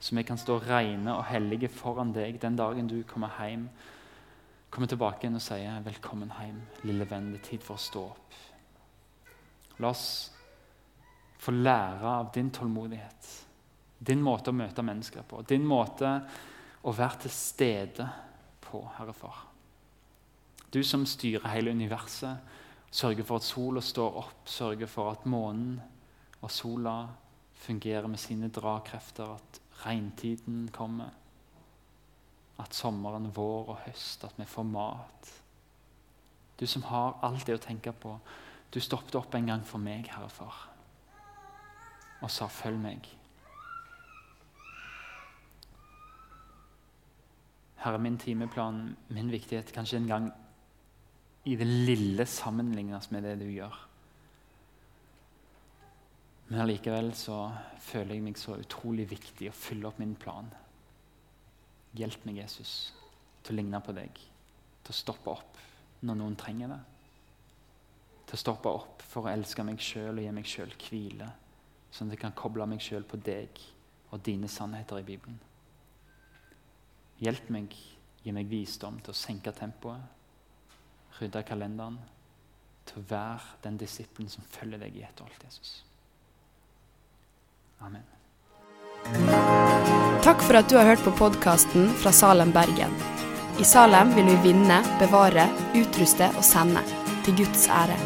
så 0.00 0.16
vi 0.16 0.24
kan 0.24 0.38
stå 0.40 0.56
rene 0.64 1.12
og 1.12 1.26
hellige 1.28 1.68
foran 1.68 2.12
deg 2.16 2.38
den 2.40 2.56
dagen 2.56 2.86
du 2.88 3.02
kommer 3.04 3.34
hjem. 3.36 3.66
Kommer 4.72 4.88
tilbake 4.88 5.26
igjen 5.26 5.36
og 5.36 5.42
sier 5.44 5.82
'Velkommen 5.84 6.32
hjem, 6.40 6.62
lille 6.84 7.04
venn. 7.10 7.32
Det 7.32 7.40
er 7.40 7.48
tid 7.50 7.62
for 7.62 7.74
å 7.74 7.84
stå 7.84 8.04
opp'. 8.08 8.38
La 9.78 9.88
oss 9.88 10.32
få 11.38 11.52
lære 11.52 12.04
av 12.04 12.32
din 12.32 12.50
tålmodighet, 12.50 13.44
din 13.98 14.22
måte 14.22 14.50
å 14.50 14.52
møte 14.56 14.82
mennesker 14.82 15.22
på, 15.22 15.42
din 15.42 15.66
måte 15.66 16.22
å 16.84 16.92
være 16.92 17.18
til 17.20 17.30
stede 17.30 18.08
på, 18.60 18.90
Herre 18.98 19.12
Far. 19.12 19.46
Du 20.72 20.82
som 20.82 21.06
styrer 21.06 21.48
hele 21.48 21.70
universet, 21.70 22.38
sørger 22.90 23.24
for 23.24 23.36
at 23.36 23.46
sola 23.46 23.80
står 23.80 24.16
opp, 24.18 24.48
sørge 24.48 24.86
for 24.90 25.12
at 25.12 25.26
månen 25.26 25.80
og 26.40 26.50
sola 26.50 26.94
fungerer 27.60 28.06
med 28.08 28.18
sine 28.18 28.48
dragkrefter, 28.48 29.34
at 29.34 29.60
regntiden 29.84 30.68
kommer. 30.72 31.10
At 32.58 32.74
sommeren, 32.74 33.30
vår 33.36 33.68
og 33.68 33.78
høst, 33.86 34.24
at 34.24 34.34
vi 34.36 34.44
får 34.44 34.62
mat. 34.62 35.30
Du 36.60 36.66
som 36.66 36.82
har 36.82 37.18
alt 37.22 37.46
det 37.46 37.56
å 37.56 37.62
tenke 37.62 37.92
på. 37.92 38.18
Du 38.70 38.80
stoppet 38.80 39.16
opp 39.16 39.34
en 39.34 39.48
gang 39.48 39.64
for 39.66 39.80
meg, 39.80 40.10
Herre 40.12 40.28
Far, 40.28 40.68
og 42.20 42.30
sa 42.30 42.46
'følg 42.46 42.78
meg'. 42.78 43.08
Herre, 47.76 47.98
min 47.98 48.18
timeplan, 48.18 48.96
min 49.08 49.30
viktighet, 49.30 49.72
kanskje 49.72 49.96
en 49.96 50.06
gang 50.06 50.32
i 51.50 51.56
det 51.58 51.66
lille 51.66 52.26
sammenlignes 52.30 53.10
med 53.10 53.24
det 53.26 53.34
du 53.40 53.48
gjør. 53.50 53.74
Men 56.50 56.62
allikevel 56.64 57.12
så 57.18 57.38
føler 57.82 58.16
jeg 58.16 58.24
meg 58.26 58.38
så 58.38 58.56
utrolig 58.58 59.08
viktig 59.10 59.50
å 59.50 59.56
fylle 59.56 59.90
opp 59.90 59.98
min 60.02 60.16
plan. 60.18 60.50
Hjelp 61.98 62.26
meg, 62.26 62.38
Jesus, 62.44 62.92
til 63.42 63.54
å 63.54 63.58
ligne 63.58 63.80
på 63.82 63.94
deg. 63.96 64.22
Til 64.82 64.94
å 64.94 64.98
stoppe 64.98 65.34
opp 65.34 65.58
når 66.06 66.18
noen 66.20 66.38
trenger 66.38 66.70
det. 66.74 66.80
Til 68.30 68.38
å 68.38 68.42
stoppe 68.44 68.74
opp 68.80 69.02
for 69.10 69.26
å 69.26 69.32
elske 69.32 69.66
meg 69.66 69.82
sjøl 69.82 70.18
og 70.18 70.26
gi 70.26 70.34
meg 70.34 70.50
sjøl 70.50 70.74
hvile. 70.86 71.30
Sånn 71.90 72.10
at 72.10 72.14
jeg 72.14 72.24
kan 72.28 72.38
koble 72.38 72.66
meg 72.70 72.82
sjøl 72.82 73.06
på 73.06 73.18
deg 73.26 73.58
og 74.10 74.22
dine 74.26 74.50
sannheter 74.50 75.02
i 75.02 75.06
Bibelen. 75.06 75.38
Hjelp 77.20 77.50
meg, 77.52 77.74
gi 78.22 78.34
meg 78.34 78.50
visdom 78.50 79.02
til 79.02 79.12
å 79.12 79.18
senke 79.18 79.52
tempoet, 79.54 80.19
rydde 81.20 81.42
kalenderen, 81.46 81.98
til 82.88 83.02
å 83.02 83.06
være 83.10 83.60
den 83.64 83.76
disippelen 83.80 84.30
som 84.32 84.46
følger 84.50 84.82
deg 84.82 84.96
i 84.98 85.04
ett 85.06 85.20
og 85.20 85.28
alt, 85.28 85.44
Jesus. 85.46 85.76
Amen. 87.80 88.06
Takk 90.24 90.42
for 90.44 90.58
at 90.58 90.68
du 90.68 90.76
har 90.76 90.90
hørt 90.90 91.04
på 91.04 91.14
podkasten 91.16 91.88
fra 92.02 92.12
Salem, 92.12 92.52
Bergen. 92.52 92.92
I 93.60 93.64
Salem 93.64 94.12
vil 94.16 94.28
vi 94.32 94.50
vinne, 94.50 94.80
bevare, 95.00 95.48
utruste 95.76 96.30
og 96.36 96.44
sende. 96.46 96.82
Til 97.24 97.36
Guds 97.42 97.66
ære. 97.68 97.96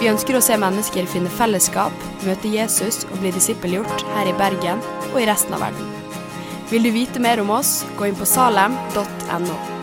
Vi 0.00 0.10
ønsker 0.10 0.36
å 0.36 0.42
se 0.44 0.56
mennesker 0.60 1.06
finne 1.08 1.32
fellesskap, 1.32 1.94
møte 2.26 2.50
Jesus 2.52 3.04
og 3.08 3.20
bli 3.22 3.32
disippelgjort 3.32 4.04
her 4.16 4.28
i 4.28 4.36
Bergen 4.36 4.82
og 5.12 5.20
i 5.22 5.28
resten 5.30 5.56
av 5.56 5.64
verden. 5.64 5.92
Vil 6.72 6.84
du 6.84 6.92
vite 6.92 7.22
mer 7.22 7.40
om 7.40 7.54
oss, 7.56 7.78
gå 7.96 8.10
inn 8.10 8.18
på 8.18 8.28
salem.no. 8.28 9.73